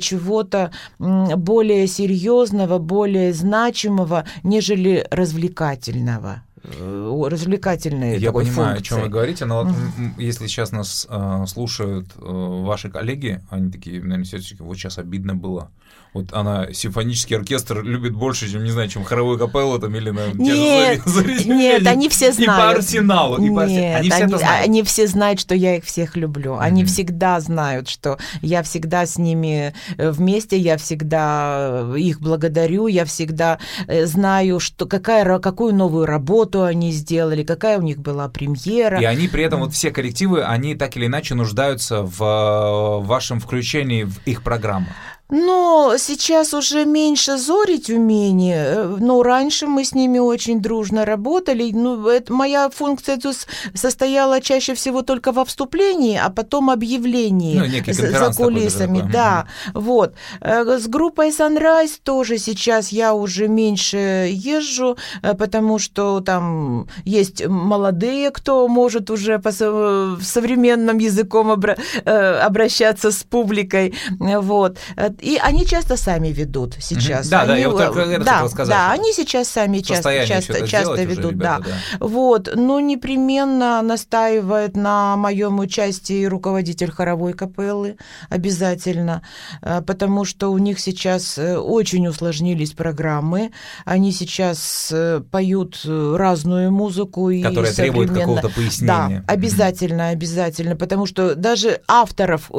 чего-то 0.01 0.71
более 0.99 1.87
серьезного, 1.87 2.79
более 2.79 3.33
значимого, 3.33 4.25
нежели 4.43 5.07
развлекательного. 5.11 6.43
Э, 6.63 7.23
развлекательные 7.27 8.19
Я 8.19 8.33
понимаю, 8.33 8.77
функции. 8.77 8.81
о 8.81 8.83
чем 8.83 9.01
вы 9.03 9.09
говорите, 9.09 9.45
но 9.47 9.65
вот 9.65 9.75
если 10.19 10.47
сейчас 10.47 10.73
нас 10.73 11.07
э, 11.09 11.45
слушают 11.47 12.09
э, 12.17 12.21
ваши 12.21 12.91
коллеги, 12.91 13.41
они 13.49 13.71
такие, 13.71 14.01
наверное, 14.01 14.25
все-таки 14.25 14.57
вот 14.63 14.77
сейчас 14.77 14.99
обидно 14.99 15.35
было 15.35 15.71
вот 16.13 16.33
она 16.33 16.73
симфонический 16.73 17.37
оркестр 17.37 17.83
любит 17.83 18.15
больше, 18.15 18.51
чем, 18.51 18.65
не 18.65 18.71
знаю, 18.71 18.89
чем 18.89 19.05
хоровую 19.05 19.39
капеллу 19.39 19.79
там 19.79 19.95
или 19.95 20.11
на 20.11 20.27
Нет, 20.35 21.03
нет, 21.47 21.87
они 21.87 22.09
все 22.09 22.33
знают. 22.33 22.41
И 22.41 22.47
по 22.47 22.71
арсеналу, 22.71 23.37
и 23.37 23.49
по 23.49 23.63
арсеналу. 23.63 23.95
Они, 23.97 24.11
все 24.11 24.25
они, 24.25 24.35
знают. 24.35 24.65
они 24.65 24.83
все 24.83 25.07
знают, 25.07 25.41
что 25.41 25.55
я 25.55 25.77
их 25.77 25.85
всех 25.85 26.17
люблю. 26.17 26.57
Они 26.59 26.83
mm-hmm. 26.83 26.87
всегда 26.87 27.41
знают, 27.41 27.89
что 27.89 28.19
я 28.43 28.65
всегда 28.65 29.07
с 29.07 29.19
ними 29.19 29.73
э, 29.99 30.11
вместе, 30.11 30.59
я 30.59 30.77
всегда 30.79 31.83
э, 31.95 31.99
их 31.99 32.21
благодарю, 32.21 32.89
я 32.89 33.05
всегда 33.05 33.61
э, 33.87 34.07
знаю, 34.07 34.59
что 34.59 34.87
какая, 34.87 35.39
какую 35.39 35.75
новую 35.75 36.07
работу 36.07 36.65
они 36.65 36.91
сделали, 36.91 37.45
какая 37.45 37.79
у 37.79 37.83
них 37.83 37.99
была 37.99 38.29
премьера. 38.29 39.01
И 39.01 39.05
они 39.05 39.29
при 39.29 39.45
этом, 39.45 39.61
вот 39.61 39.75
все 39.75 39.93
коллективы, 39.93 40.43
они 40.43 40.75
так 40.75 40.97
или 40.97 41.07
иначе 41.07 41.37
нуждаются 41.37 42.03
в 42.03 43.01
вашем 43.05 43.39
включении 43.39 44.03
в 44.03 44.19
их 44.27 44.43
программу. 44.43 44.89
Но 45.31 45.95
сейчас 45.97 46.55
уже 46.55 46.85
меньше 46.85 47.37
Зори 47.37 47.79
Тюмени, 47.79 48.55
э, 48.55 48.97
но 48.99 49.23
раньше 49.23 49.67
мы 49.67 49.85
с 49.85 49.95
ними 49.95 50.19
очень 50.19 50.61
дружно 50.61 51.05
работали. 51.05 51.71
Ну, 51.73 52.09
это, 52.09 52.33
моя 52.33 52.69
функция 52.69 53.17
тут 53.17 53.37
состояла 53.75 54.41
чаще 54.41 54.75
всего 54.75 55.03
только 55.03 55.33
во 55.33 55.45
вступлении, 55.45 56.21
а 56.23 56.31
потом 56.31 56.71
объявлении 56.71 57.59
ну, 57.87 58.19
за 58.19 58.33
кулисами. 58.33 59.09
Да, 59.11 59.47
вот. 59.73 60.15
Э, 60.41 60.79
с 60.79 60.89
группой 60.89 61.29
Sunrise 61.31 62.01
тоже 62.03 62.39
сейчас 62.39 62.91
я 62.91 63.15
уже 63.15 63.47
меньше 63.47 64.31
езжу, 64.33 64.97
э, 65.23 65.35
потому 65.35 65.79
что 65.79 66.21
там 66.21 66.89
есть 67.05 67.47
молодые, 67.47 68.31
кто 68.31 68.67
может 68.67 69.11
уже 69.11 69.39
по 69.39 69.53
современным 69.53 70.99
языком 70.99 71.51
обращаться 71.51 73.11
с 73.13 73.23
публикой. 73.23 73.95
Вот. 74.19 74.79
И 75.21 75.37
они 75.37 75.67
часто 75.67 75.97
сами 75.97 76.29
ведут 76.29 76.77
сейчас. 76.81 77.29
Да, 77.29 77.43
они, 77.43 77.49
да, 77.49 77.57
я 77.57 77.69
вот 77.69 77.85
только 77.85 78.01
это 78.01 78.25
да, 78.25 78.33
хотел 78.35 78.49
сказать. 78.51 78.75
Да, 78.75 78.91
они 78.93 79.13
сейчас 79.13 79.49
сами 79.49 79.81
часто, 79.81 80.27
часто, 80.27 80.67
часто 80.67 81.03
ведут, 81.03 81.33
ребята, 81.33 81.65
да. 81.65 81.71
да. 81.99 82.07
Вот, 82.07 82.51
но 82.55 82.81
непременно 82.81 83.83
настаивает 83.83 84.77
на 84.77 85.17
моем 85.17 85.59
участии 85.59 86.25
руководитель 86.25 86.91
хоровой 86.91 87.35
капеллы 87.35 87.97
обязательно, 88.29 89.23
э, 89.63 89.83
потому 89.83 90.25
что 90.25 90.51
у 90.51 90.59
них 90.59 90.81
сейчас 90.81 91.37
э, 91.39 91.59
очень 91.59 92.07
усложнились 92.09 92.73
программы, 92.73 93.53
они 93.85 94.13
сейчас 94.13 94.91
э, 94.93 95.21
поют 95.31 95.81
разную 95.85 96.73
музыку 96.73 97.31
и 97.31 97.43
которая 97.43 97.73
требует 97.73 98.11
какого-то 98.11 98.49
пояснения. 98.49 99.25
Да, 99.27 99.33
обязательно, 99.33 100.09
обязательно, 100.09 100.77
потому 100.77 101.07
что 101.07 101.35
даже 101.35 101.81
авторов, 101.87 102.51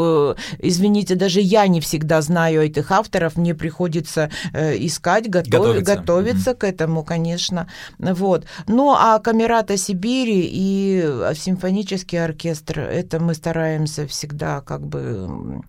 извините, 0.60 1.15
даже 1.15 1.41
я 1.41 1.67
не 1.67 1.82
всегда 1.82 2.21
знаю 2.21 2.51
знаю 2.52 2.66
этих 2.66 2.92
авторов, 2.92 3.38
мне 3.38 3.56
приходится 3.56 4.30
э, 4.54 4.76
искать, 4.78 5.30
готов, 5.30 5.52
готовиться, 5.52 5.96
готовиться 5.96 6.52
mm-hmm. 6.52 6.58
к 6.58 6.64
этому, 6.64 7.04
конечно. 7.04 7.68
Вот. 8.00 8.46
Ну, 8.68 8.94
а 8.98 9.20
Камерата 9.20 9.78
Сибири 9.78 10.50
и 10.52 11.34
симфонический 11.36 12.24
оркестр, 12.24 12.80
это 12.80 13.20
мы 13.20 13.34
стараемся 13.34 14.06
всегда 14.08 14.62
как 14.62 14.82
бы 14.82 15.62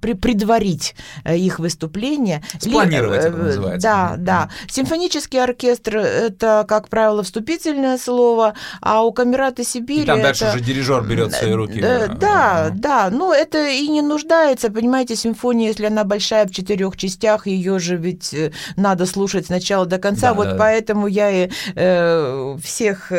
предварить 0.00 0.94
э, 1.24 1.36
их 1.36 1.58
выступление. 1.58 2.42
Спланировать 2.58 3.20
это 3.20 3.36
э, 3.36 3.42
называется. 3.42 3.88
Да, 3.88 4.14
да. 4.16 4.50
Симфонический 4.68 5.42
оркестр– 5.42 5.96
это, 5.98 6.64
как 6.68 6.88
правило, 6.88 7.22
вступительное 7.22 7.98
слово, 7.98 8.54
а 8.80 9.02
у 9.02 9.12
Камерата 9.12 9.64
Сибири… 9.64 10.02
И 10.02 10.06
там 10.06 10.22
дальше 10.22 10.48
уже 10.48 10.60
дирижер 10.60 11.02
берет 11.02 11.32
в 11.32 11.36
свои 11.36 11.52
руки. 11.52 11.80
Да, 11.80 12.08
да, 12.08 12.70
да. 12.72 13.10
Но 13.10 13.34
это 13.34 13.68
и 13.68 13.88
не 13.88 14.02
нуждается, 14.02 14.70
понимаете, 14.70 15.16
симфония, 15.16 15.68
если 15.68 15.86
она 15.86 16.04
большая 16.04 16.46
в 16.46 16.50
четырех 16.52 16.96
частях, 16.96 17.46
ее 17.46 17.78
же 17.78 17.96
ведь 17.96 18.32
э, 18.34 18.52
надо 18.76 19.06
слушать 19.06 19.46
с 19.46 19.48
начала 19.48 19.86
до 19.86 19.98
конца. 19.98 20.28
Да, 20.28 20.34
вот 20.34 20.48
да. 20.50 20.56
поэтому 20.56 21.06
я 21.06 21.30
и 21.30 21.50
э, 21.74 22.56
всех 22.62 23.12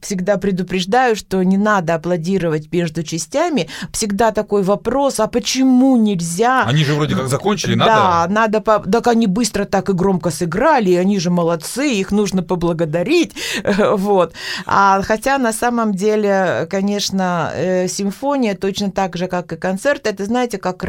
всегда 0.00 0.36
предупреждаю, 0.36 1.16
что 1.16 1.42
не 1.42 1.56
надо 1.56 1.94
аплодировать 1.94 2.72
между 2.72 3.02
частями. 3.02 3.68
Всегда 3.92 4.32
такой 4.32 4.62
вопрос, 4.62 5.20
а 5.20 5.26
почему 5.26 5.85
почему 5.86 5.96
нельзя... 5.96 6.64
Они 6.64 6.84
же 6.84 6.94
вроде 6.94 7.14
как 7.14 7.28
закончили, 7.28 7.74
надо... 7.74 7.92
Да, 7.92 8.26
надо... 8.28 8.60
Так 8.60 9.06
они 9.06 9.26
быстро 9.26 9.64
так 9.64 9.88
и 9.88 9.92
громко 9.92 10.30
сыграли, 10.30 10.94
они 10.94 11.18
же 11.18 11.30
молодцы, 11.30 11.92
их 11.92 12.10
нужно 12.10 12.42
поблагодарить, 12.42 13.34
вот. 13.92 14.34
А, 14.66 15.02
хотя 15.02 15.38
на 15.38 15.52
самом 15.52 15.94
деле, 15.94 16.66
конечно, 16.70 17.50
э, 17.54 17.88
симфония 17.88 18.54
точно 18.54 18.90
так 18.90 19.16
же, 19.16 19.26
как 19.28 19.52
и 19.52 19.56
концерт, 19.56 20.06
это, 20.06 20.24
знаете, 20.24 20.58
как, 20.58 20.84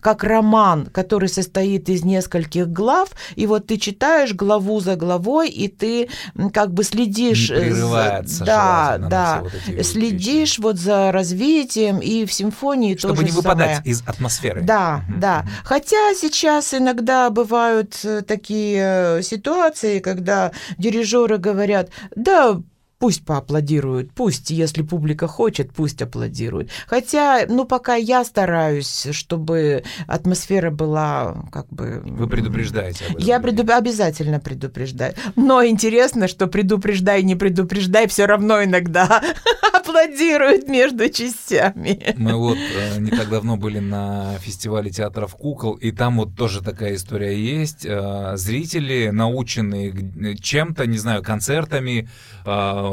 как 0.00 0.24
роман, 0.24 0.86
который 0.86 1.28
состоит 1.28 1.88
из 1.88 2.04
нескольких 2.04 2.68
глав, 2.68 3.08
и 3.36 3.46
вот 3.46 3.66
ты 3.66 3.78
читаешь 3.78 4.34
главу 4.34 4.80
за 4.80 4.96
главой, 4.96 5.48
и 5.48 5.68
ты 5.68 6.08
как 6.52 6.72
бы 6.72 6.84
следишь... 6.84 7.50
Не 7.50 7.56
прерывается 7.56 8.44
да, 8.44 8.98
да, 8.98 9.42
вот 9.42 9.86
следишь 9.86 10.58
вот 10.58 10.78
за 10.78 11.12
развитием, 11.12 11.98
и 11.98 12.24
в 12.24 12.32
симфонии 12.32 12.96
Чтобы 12.96 13.14
тоже 13.14 13.26
не 13.26 13.32
выпадать 13.32 13.76
самое. 13.76 13.90
из 13.90 14.02
атмосферы 14.06 14.41
атмосферы. 14.42 14.62
Да, 14.62 15.02
угу. 15.08 15.18
да. 15.20 15.44
Хотя 15.64 16.14
сейчас 16.14 16.74
иногда 16.74 17.30
бывают 17.30 17.98
э, 18.04 18.22
такие 18.22 19.18
э, 19.18 19.22
ситуации, 19.22 20.00
когда 20.00 20.52
дирижеры 20.78 21.38
говорят, 21.38 21.90
да, 22.14 22.60
пусть 23.02 23.24
поаплодируют, 23.24 24.12
пусть, 24.12 24.50
если 24.50 24.82
публика 24.82 25.26
хочет, 25.26 25.72
пусть 25.72 26.00
аплодируют. 26.00 26.70
Хотя, 26.86 27.46
ну, 27.48 27.64
пока 27.64 27.96
я 27.96 28.24
стараюсь, 28.24 29.08
чтобы 29.10 29.82
атмосфера 30.06 30.70
была 30.70 31.34
как 31.50 31.66
бы... 31.68 32.00
Вы 32.04 32.28
предупреждаете 32.28 33.06
об 33.06 33.16
этом? 33.16 33.26
Я 33.26 33.40
предуп... 33.40 33.70
обязательно 33.70 34.38
предупреждаю. 34.38 35.14
Но 35.34 35.64
интересно, 35.64 36.28
что 36.28 36.46
предупреждай, 36.46 37.24
не 37.24 37.34
предупреждай, 37.34 38.06
все 38.06 38.26
равно 38.26 38.62
иногда 38.62 39.20
аплодируют 39.72 40.68
между 40.68 41.08
частями. 41.08 42.14
Мы 42.16 42.34
вот 42.36 42.56
э, 42.56 43.00
не 43.00 43.10
так 43.10 43.28
давно 43.30 43.56
были 43.56 43.80
на 43.80 44.38
фестивале 44.38 44.92
театров 44.92 45.34
кукол, 45.34 45.72
и 45.72 45.90
там 45.90 46.18
вот 46.18 46.36
тоже 46.36 46.62
такая 46.62 46.94
история 46.94 47.36
есть. 47.36 47.84
Э, 47.84 48.36
зрители, 48.36 49.10
наученные 49.12 50.36
чем-то, 50.40 50.86
не 50.86 50.98
знаю, 50.98 51.24
концертами, 51.24 52.08
э, 52.44 52.91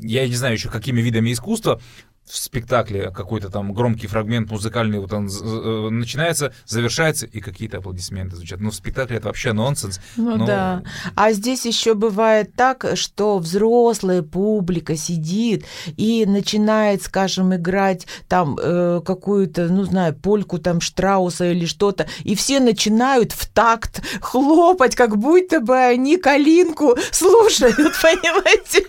я 0.00 0.26
не 0.26 0.34
знаю 0.34 0.54
еще 0.54 0.68
какими 0.68 1.00
видами 1.00 1.32
искусства, 1.32 1.80
в 2.26 2.36
спектакле 2.36 3.10
какой-то 3.10 3.50
там 3.50 3.74
громкий 3.74 4.06
фрагмент 4.06 4.50
музыкальный 4.50 4.98
вот 4.98 5.12
он 5.12 5.28
э, 5.28 5.88
начинается, 5.90 6.54
завершается, 6.64 7.26
и 7.26 7.40
какие-то 7.40 7.78
аплодисменты 7.78 8.36
звучат. 8.36 8.60
Ну, 8.60 8.70
в 8.70 8.74
спектакле 8.74 9.18
это 9.18 9.28
вообще 9.28 9.52
нонсенс. 9.52 10.00
Ну 10.16 10.36
но... 10.36 10.46
да. 10.46 10.82
А 11.16 11.32
здесь 11.32 11.66
еще 11.66 11.94
бывает 11.94 12.54
так, 12.56 12.86
что 12.94 13.38
взрослая 13.38 14.22
публика 14.22 14.96
сидит 14.96 15.66
и 15.96 16.24
начинает, 16.26 17.02
скажем, 17.02 17.54
играть 17.54 18.06
там 18.26 18.58
э, 18.60 19.02
какую-то, 19.04 19.68
ну, 19.68 19.84
знаю, 19.84 20.14
польку 20.14 20.58
там 20.58 20.80
Штрауса 20.80 21.50
или 21.50 21.66
что-то, 21.66 22.06
и 22.22 22.34
все 22.34 22.58
начинают 22.58 23.32
в 23.32 23.46
такт 23.46 24.02
хлопать, 24.22 24.96
как 24.96 25.18
будто 25.18 25.60
бы 25.60 25.76
они 25.76 26.16
калинку 26.16 26.96
слушают, 27.10 27.76
понимаете? 28.02 28.86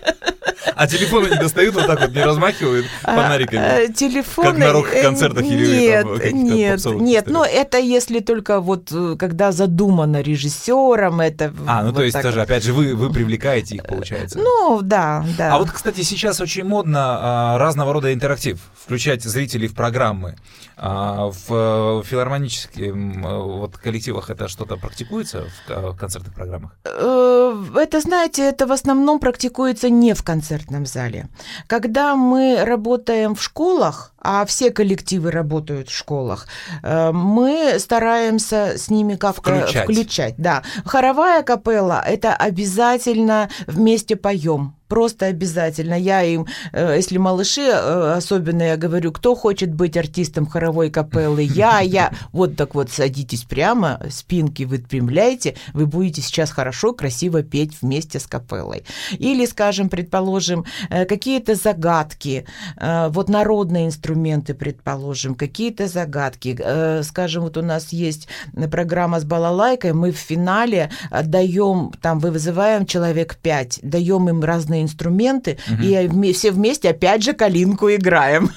А 0.74 0.86
телефоны 0.86 1.28
не 1.28 1.36
достают 1.36 1.74
вот 1.74 1.86
так 1.86 2.00
вот, 2.00 2.14
не 2.14 2.22
размахивают 2.22 2.86
а, 3.02 3.25
фонариками? 3.26 3.60
Э, 3.60 3.92
телефоны... 3.92 4.48
Как 4.48 4.58
на 4.58 4.72
рок-концертах 4.72 5.44
или 5.44 5.88
Нет, 5.88 6.32
нет, 6.32 6.84
нет. 6.84 7.26
Но 7.26 7.44
это 7.44 7.78
если 7.78 8.20
только 8.20 8.60
вот 8.60 8.90
э, 8.92 9.16
когда 9.18 9.52
задумано 9.52 10.20
режиссером, 10.20 11.20
это... 11.20 11.52
А, 11.66 11.82
ну 11.82 11.88
вот 11.88 11.96
то 11.96 12.02
есть 12.02 12.14
так. 12.14 12.22
тоже, 12.22 12.42
опять 12.42 12.64
же, 12.64 12.72
вы, 12.72 12.94
вы 12.94 13.12
привлекаете 13.12 13.76
их, 13.76 13.84
получается. 13.84 14.38
Ну, 14.38 14.80
да, 14.82 15.24
да. 15.38 15.54
А 15.54 15.58
вот, 15.58 15.70
кстати, 15.70 16.02
сейчас 16.02 16.40
очень 16.40 16.64
модно 16.64 16.98
а, 17.00 17.58
разного 17.58 17.92
рода 17.92 18.12
интерактив, 18.12 18.58
включать 18.86 19.24
зрителей 19.24 19.66
в 19.66 19.74
программы. 19.74 20.36
А 20.76 21.30
в 21.48 22.04
филармонических 22.04 22.94
вот, 22.94 23.76
коллективах 23.76 24.30
это 24.30 24.46
что-то 24.46 24.76
практикуется 24.76 25.48
в 25.68 25.96
концертных 25.96 26.32
программах? 26.34 26.70
Э, 26.84 27.64
это, 27.74 28.00
знаете, 28.00 28.42
это 28.42 28.66
в 28.66 28.72
основном 28.72 29.18
практикуется 29.18 29.90
не 29.90 30.14
в 30.14 30.22
концертном 30.22 30.86
зале. 30.86 31.28
Когда 31.66 32.14
мы 32.14 32.64
работаем 32.64 33.34
в 33.34 33.42
школах, 33.42 34.12
а 34.26 34.44
все 34.44 34.70
коллективы 34.70 35.30
работают 35.30 35.88
в 35.88 35.96
школах, 35.96 36.48
э, 36.82 37.12
мы 37.12 37.78
стараемся 37.78 38.76
с 38.76 38.90
ними 38.90 39.14
как-то 39.14 39.40
включать. 39.40 39.84
включать 39.84 40.34
да. 40.36 40.62
Хоровая 40.84 41.42
капелла– 41.42 42.02
это 42.06 42.34
обязательно 42.34 43.48
вместе 43.68 44.16
поем 44.16 44.76
просто 44.88 45.26
обязательно. 45.26 45.94
Я 45.94 46.22
им, 46.22 46.46
э, 46.72 46.94
если 46.96 47.18
малыши, 47.18 47.62
э, 47.62 48.14
особенно 48.16 48.62
я 48.62 48.76
говорю, 48.76 49.12
кто 49.12 49.34
хочет 49.34 49.74
быть 49.74 49.96
артистом 49.96 50.46
хоровой 50.46 50.90
капеллы, 50.90 51.42
я, 51.42 51.80
я, 51.80 52.12
вот 52.32 52.56
так 52.56 52.74
вот 52.74 52.90
садитесь 52.90 53.44
прямо, 53.44 54.00
спинки 54.10 54.64
выпрямляйте, 54.64 55.56
вы 55.72 55.86
будете 55.86 56.22
сейчас 56.22 56.50
хорошо, 56.50 56.92
красиво 56.92 57.42
петь 57.42 57.76
вместе 57.82 58.20
с 58.20 58.26
капеллой. 58.26 58.84
Или, 59.12 59.46
скажем, 59.46 59.88
предположим, 59.88 60.64
какие-то 60.88 61.54
загадки, 61.54 62.46
вот 62.80 63.28
народные 63.28 63.86
инструменты, 63.86 64.15
предположим, 64.54 65.34
какие-то 65.34 65.88
загадки. 65.88 66.58
Скажем, 67.02 67.44
вот 67.44 67.56
у 67.56 67.62
нас 67.62 67.92
есть 67.92 68.28
программа 68.70 69.20
с 69.20 69.24
балалайкой, 69.24 69.92
мы 69.92 70.12
в 70.12 70.16
финале 70.16 70.90
даем, 71.10 71.92
там, 72.02 72.18
вы 72.18 72.30
вызываем 72.30 72.86
человек 72.86 73.36
пять, 73.36 73.78
даем 73.82 74.28
им 74.28 74.42
разные 74.42 74.66
разные 74.66 74.82
инструменты, 74.82 75.58
угу. 75.70 75.82
и 75.82 76.32
все 76.32 76.50
вместе 76.50 76.90
опять 76.90 77.22
же 77.22 77.32
калинку 77.32 77.88
играем. 77.88 78.50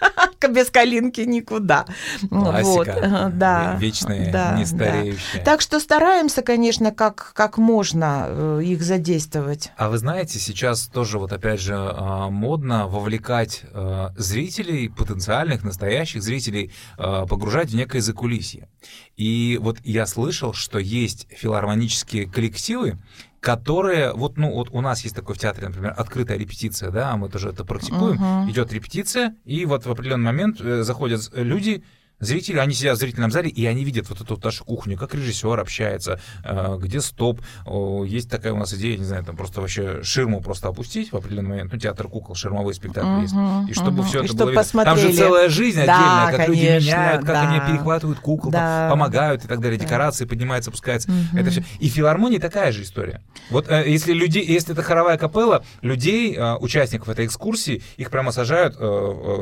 Без 0.50 0.70
калинки 0.70 1.22
никуда. 1.22 1.86
Классика. 2.28 3.24
Вот. 3.24 3.38
Да. 3.38 3.76
Вечная, 3.78 4.32
да, 4.32 4.58
нестареющая. 4.58 5.40
Да. 5.40 5.44
Так 5.44 5.60
что 5.60 5.80
стараемся, 5.80 6.42
конечно, 6.42 6.92
как, 6.92 7.32
как 7.34 7.58
можно 7.58 8.26
э, 8.28 8.60
их 8.64 8.82
задействовать. 8.82 9.72
А 9.76 9.88
вы 9.88 9.98
знаете, 9.98 10.38
сейчас 10.38 10.86
тоже 10.86 11.18
вот 11.18 11.32
опять 11.32 11.60
же 11.60 11.74
а, 11.76 12.30
модно 12.30 12.86
вовлекать 12.86 13.62
э, 13.72 14.08
зрителей, 14.16 14.88
потенциальных, 14.88 15.64
настоящих 15.64 16.22
зрителей, 16.22 16.72
э, 16.98 17.26
погружать 17.28 17.70
в 17.70 17.74
некое 17.74 18.00
закулисье. 18.00 18.68
И 19.16 19.58
вот 19.60 19.78
я 19.84 20.06
слышал, 20.06 20.52
что 20.52 20.78
есть 20.78 21.26
филармонические 21.30 22.26
коллективы, 22.28 22.98
которые, 23.46 24.12
вот, 24.12 24.38
ну, 24.38 24.50
вот 24.50 24.70
у 24.72 24.80
нас 24.80 25.04
есть 25.04 25.14
такой 25.14 25.36
в 25.36 25.38
театре, 25.38 25.68
например, 25.68 25.94
открытая 25.96 26.36
репетиция, 26.36 26.90
да, 26.90 27.16
мы 27.16 27.28
тоже 27.28 27.50
это 27.50 27.64
практикуем, 27.64 28.20
uh-huh. 28.20 28.50
идет 28.50 28.72
репетиция, 28.72 29.36
и 29.44 29.64
вот 29.66 29.86
в 29.86 29.90
определенный 29.92 30.24
момент 30.24 30.60
э, 30.60 30.82
заходят 30.82 31.30
люди, 31.32 31.84
зрители, 32.20 32.58
они 32.58 32.74
сидят 32.74 32.96
в 32.96 33.00
зрительном 33.00 33.30
зале, 33.30 33.50
и 33.50 33.66
они 33.66 33.84
видят 33.84 34.08
вот 34.08 34.20
эту 34.20 34.34
вот 34.34 34.44
нашу 34.44 34.64
кухню, 34.64 34.96
как 34.96 35.14
режиссер 35.14 35.60
общается, 35.60 36.20
э, 36.44 36.78
где 36.80 37.00
стоп. 37.00 37.40
Есть 38.06 38.30
такая 38.30 38.52
у 38.52 38.56
нас 38.56 38.72
идея, 38.74 38.96
не 38.96 39.04
знаю, 39.04 39.24
там 39.24 39.36
просто 39.36 39.60
вообще 39.60 40.02
ширму 40.02 40.40
просто 40.40 40.68
опустить 40.68 41.12
в 41.12 41.16
определенный 41.16 41.50
момент. 41.50 41.72
Ну, 41.72 41.78
театр 41.78 42.08
кукол, 42.08 42.34
ширмовой 42.34 42.74
спектакль 42.74 43.06
uh-huh, 43.06 43.62
есть. 43.64 43.70
И 43.70 43.74
чтобы 43.74 44.02
uh-huh. 44.02 44.06
все 44.06 44.22
это 44.24 44.34
было 44.34 44.50
видно. 44.50 44.84
Там 44.84 44.98
же 44.98 45.12
целая 45.12 45.48
жизнь 45.48 45.80
отдельная, 45.80 46.26
как 46.30 46.46
конечно, 46.46 46.52
люди 46.52 46.84
меняют, 46.84 47.20
как 47.24 47.34
да. 47.34 47.48
они 47.48 47.72
перехватывают 47.72 48.20
кукол, 48.20 48.50
да. 48.50 48.88
помогают 48.90 49.44
и 49.44 49.48
так 49.48 49.60
далее, 49.60 49.78
декорации 49.78 50.24
поднимаются, 50.24 50.70
опускаются. 50.70 51.10
Uh-huh. 51.10 51.40
Это 51.40 51.50
все. 51.50 51.64
И 51.80 51.88
филармония 51.88 52.40
такая 52.40 52.72
же 52.72 52.82
история. 52.82 53.22
Вот 53.50 53.68
э, 53.68 53.84
если 53.86 54.12
люди, 54.12 54.38
если 54.38 54.72
это 54.72 54.82
хоровая 54.82 55.18
капелла, 55.18 55.64
людей, 55.82 56.34
э, 56.34 56.54
участников 56.56 57.08
этой 57.08 57.26
экскурсии, 57.26 57.82
их 57.96 58.10
прямо 58.10 58.32
сажают 58.32 58.76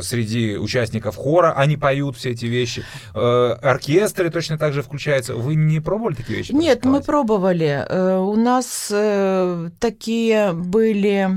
среди 0.05 0.57
участников 0.57 1.17
хора, 1.17 1.53
они 1.57 1.77
поют 1.77 2.17
все 2.17 2.31
эти 2.31 2.47
вещи 2.47 2.64
вещи. 2.65 2.85
Э, 3.15 3.57
оркестры 3.63 4.31
точно 4.31 4.59
так 4.59 4.73
же 4.73 4.83
включаются. 4.83 5.35
Вы 5.35 5.55
не 5.55 5.81
пробовали 5.81 6.15
такие 6.15 6.39
вещи? 6.39 6.53
Нет, 6.53 6.85
мы 6.85 7.01
пробовали. 7.01 7.85
Э, 7.89 8.19
у 8.19 8.37
нас 8.37 8.89
э, 8.91 9.71
такие 9.79 10.53
были 10.53 11.29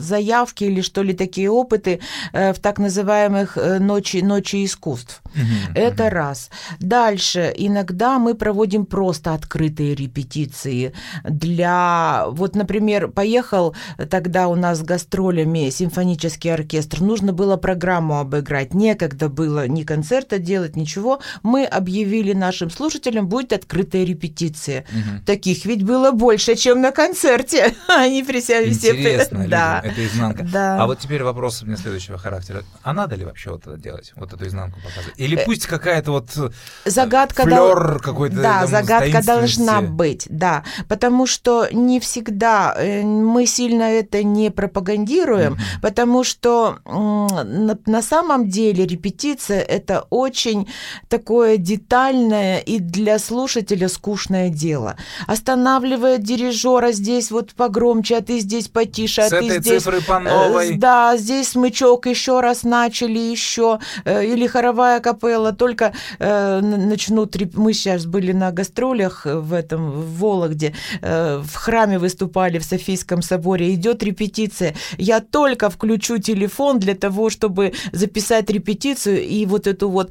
заявки 0.00 0.64
или 0.64 0.80
что 0.80 1.02
ли 1.02 1.14
такие 1.14 1.50
опыты 1.50 2.00
в 2.32 2.54
так 2.60 2.78
называемых 2.78 3.58
ночи, 3.80 4.22
ночи 4.22 4.64
искусств. 4.64 5.22
Угу, 5.34 5.74
Это 5.74 6.04
угу. 6.04 6.14
раз. 6.14 6.50
Дальше. 6.80 7.52
Иногда 7.56 8.18
мы 8.18 8.34
проводим 8.34 8.86
просто 8.86 9.34
открытые 9.34 9.94
репетиции 9.94 10.92
для... 11.24 12.26
Вот, 12.28 12.56
например, 12.56 13.08
поехал 13.08 13.74
тогда 14.10 14.48
у 14.48 14.54
нас 14.54 14.78
с 14.78 14.82
гастролями 14.82 15.70
симфонический 15.70 16.52
оркестр. 16.52 17.00
Нужно 17.00 17.32
было 17.32 17.56
программу 17.56 18.18
обыграть. 18.18 18.74
Некогда 18.74 19.28
было 19.34 19.68
ни 19.68 19.82
концерта 19.82 20.38
делать, 20.38 20.76
ничего. 20.76 21.20
Мы 21.42 21.64
объявили 21.64 22.32
нашим 22.32 22.70
слушателям, 22.70 23.28
будет 23.28 23.52
открытая 23.52 24.04
репетиция. 24.04 24.84
Угу. 24.90 25.24
Таких 25.26 25.64
ведь 25.64 25.84
было 25.84 26.12
больше, 26.12 26.54
чем 26.54 26.80
на 26.80 26.92
концерте. 26.92 27.74
Они 27.88 28.22
присели 28.22 28.70
все... 28.70 28.92
Интересно, 28.92 29.46
да. 29.48 29.82
это 29.84 30.06
изнанка. 30.06 30.44
Да. 30.44 30.82
А 30.82 30.86
вот 30.86 31.00
теперь 31.00 31.22
вопрос 31.22 31.62
у 31.62 31.66
меня 31.66 31.76
следующего 31.76 32.18
характера. 32.18 32.62
А 32.82 32.92
надо 32.92 33.16
ли 33.16 33.24
вообще 33.24 33.50
вот 33.50 33.66
это 33.66 33.76
делать? 33.76 34.12
Вот 34.16 34.32
эту 34.32 34.46
изнанку 34.46 34.80
показывать? 34.80 35.18
Или 35.18 35.36
э, 35.36 35.44
пусть 35.44 35.66
какая-то 35.66 36.12
вот 36.12 36.30
э, 36.36 36.50
загадка 36.84 37.42
флёр 37.42 38.00
какой-то 38.00 38.36
Да, 38.36 38.60
там, 38.60 38.68
загадка 38.68 39.24
должна 39.24 39.82
быть, 39.82 40.26
да. 40.30 40.64
Потому 40.88 41.26
что 41.26 41.68
не 41.72 42.00
всегда 42.00 42.74
э, 42.76 43.02
мы 43.02 43.46
сильно 43.46 43.84
это 43.84 44.22
не 44.22 44.50
пропагандируем, 44.50 45.54
mm-hmm. 45.54 45.80
потому 45.82 46.24
что 46.24 46.78
на, 46.84 47.78
на 47.86 48.02
самом 48.02 48.48
деле 48.48 48.86
репетиция 48.86 49.23
это 49.32 50.06
очень 50.10 50.68
такое 51.08 51.56
детальное 51.56 52.58
и 52.58 52.78
для 52.78 53.18
слушателя 53.18 53.88
скучное 53.88 54.50
дело. 54.50 54.96
Останавливает 55.26 56.22
дирижера 56.22 56.92
здесь 56.92 57.30
вот 57.30 57.54
погромче, 57.54 58.18
а 58.18 58.20
ты 58.20 58.38
здесь 58.38 58.68
потише, 58.68 59.22
а 59.22 59.28
С 59.28 59.30
ты 59.30 59.36
этой 59.36 59.60
здесь... 59.60 59.82
цифры 59.82 60.00
по 60.00 60.18
новой. 60.18 60.76
Да, 60.76 61.16
здесь 61.16 61.48
смычок 61.50 62.06
еще 62.06 62.40
раз 62.40 62.64
начали, 62.64 63.18
еще. 63.18 63.78
Или 64.04 64.46
хоровая 64.46 65.00
капелла, 65.00 65.52
только 65.52 65.94
э, 66.18 66.60
начнут... 66.60 67.36
Мы 67.54 67.72
сейчас 67.72 68.06
были 68.06 68.32
на 68.32 68.52
гастролях 68.52 69.24
в 69.24 69.52
этом, 69.52 69.90
в 69.90 70.18
Вологде, 70.18 70.74
э, 71.00 71.42
в 71.44 71.54
храме 71.54 71.98
выступали 71.98 72.58
в 72.58 72.64
Софийском 72.64 73.22
соборе, 73.22 73.74
идет 73.74 74.02
репетиция. 74.02 74.74
Я 74.98 75.20
только 75.20 75.70
включу 75.70 76.18
телефон 76.18 76.78
для 76.78 76.94
того, 76.94 77.30
чтобы 77.30 77.72
записать 77.92 78.50
репетицию 78.50 79.13
и 79.14 79.46
вот 79.46 79.66
эту 79.66 79.88
вот 79.88 80.10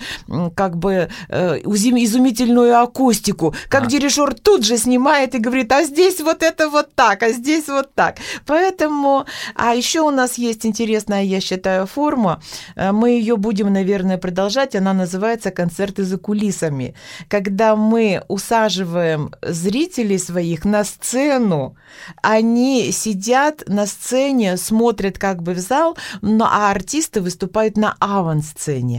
как 0.55 0.77
бы 0.77 1.09
э, 1.29 1.57
изумительную 1.59 2.79
акустику. 2.79 3.53
Как 3.69 3.83
а. 3.83 3.85
дирижер 3.87 4.33
тут 4.33 4.65
же 4.65 4.77
снимает 4.77 5.35
и 5.35 5.39
говорит, 5.39 5.71
а 5.71 5.83
здесь 5.83 6.21
вот 6.21 6.43
это 6.43 6.69
вот 6.69 6.93
так, 6.95 7.23
а 7.23 7.29
здесь 7.31 7.67
вот 7.67 7.93
так. 7.93 8.17
Поэтому, 8.45 9.25
а 9.55 9.75
еще 9.75 10.01
у 10.01 10.11
нас 10.11 10.37
есть 10.37 10.65
интересная, 10.65 11.23
я 11.23 11.41
считаю, 11.41 11.87
форма. 11.87 12.41
Э, 12.75 12.91
мы 12.91 13.11
ее 13.11 13.37
будем, 13.37 13.71
наверное, 13.73 14.17
продолжать. 14.17 14.75
Она 14.75 14.93
называется 14.93 15.51
концерты 15.51 16.03
за 16.03 16.17
кулисами, 16.17 16.95
когда 17.27 17.75
мы 17.75 18.23
усаживаем 18.27 19.33
зрителей 19.41 20.17
своих 20.17 20.65
на 20.65 20.83
сцену, 20.83 21.75
они 22.21 22.91
сидят 22.91 23.63
на 23.67 23.85
сцене, 23.85 24.57
смотрят 24.57 25.17
как 25.17 25.41
бы 25.41 25.53
в 25.53 25.59
зал, 25.59 25.97
но 26.21 26.45
а 26.45 26.71
артисты 26.71 27.21
выступают 27.21 27.77
на 27.77 27.95
авансцене. 27.99 28.92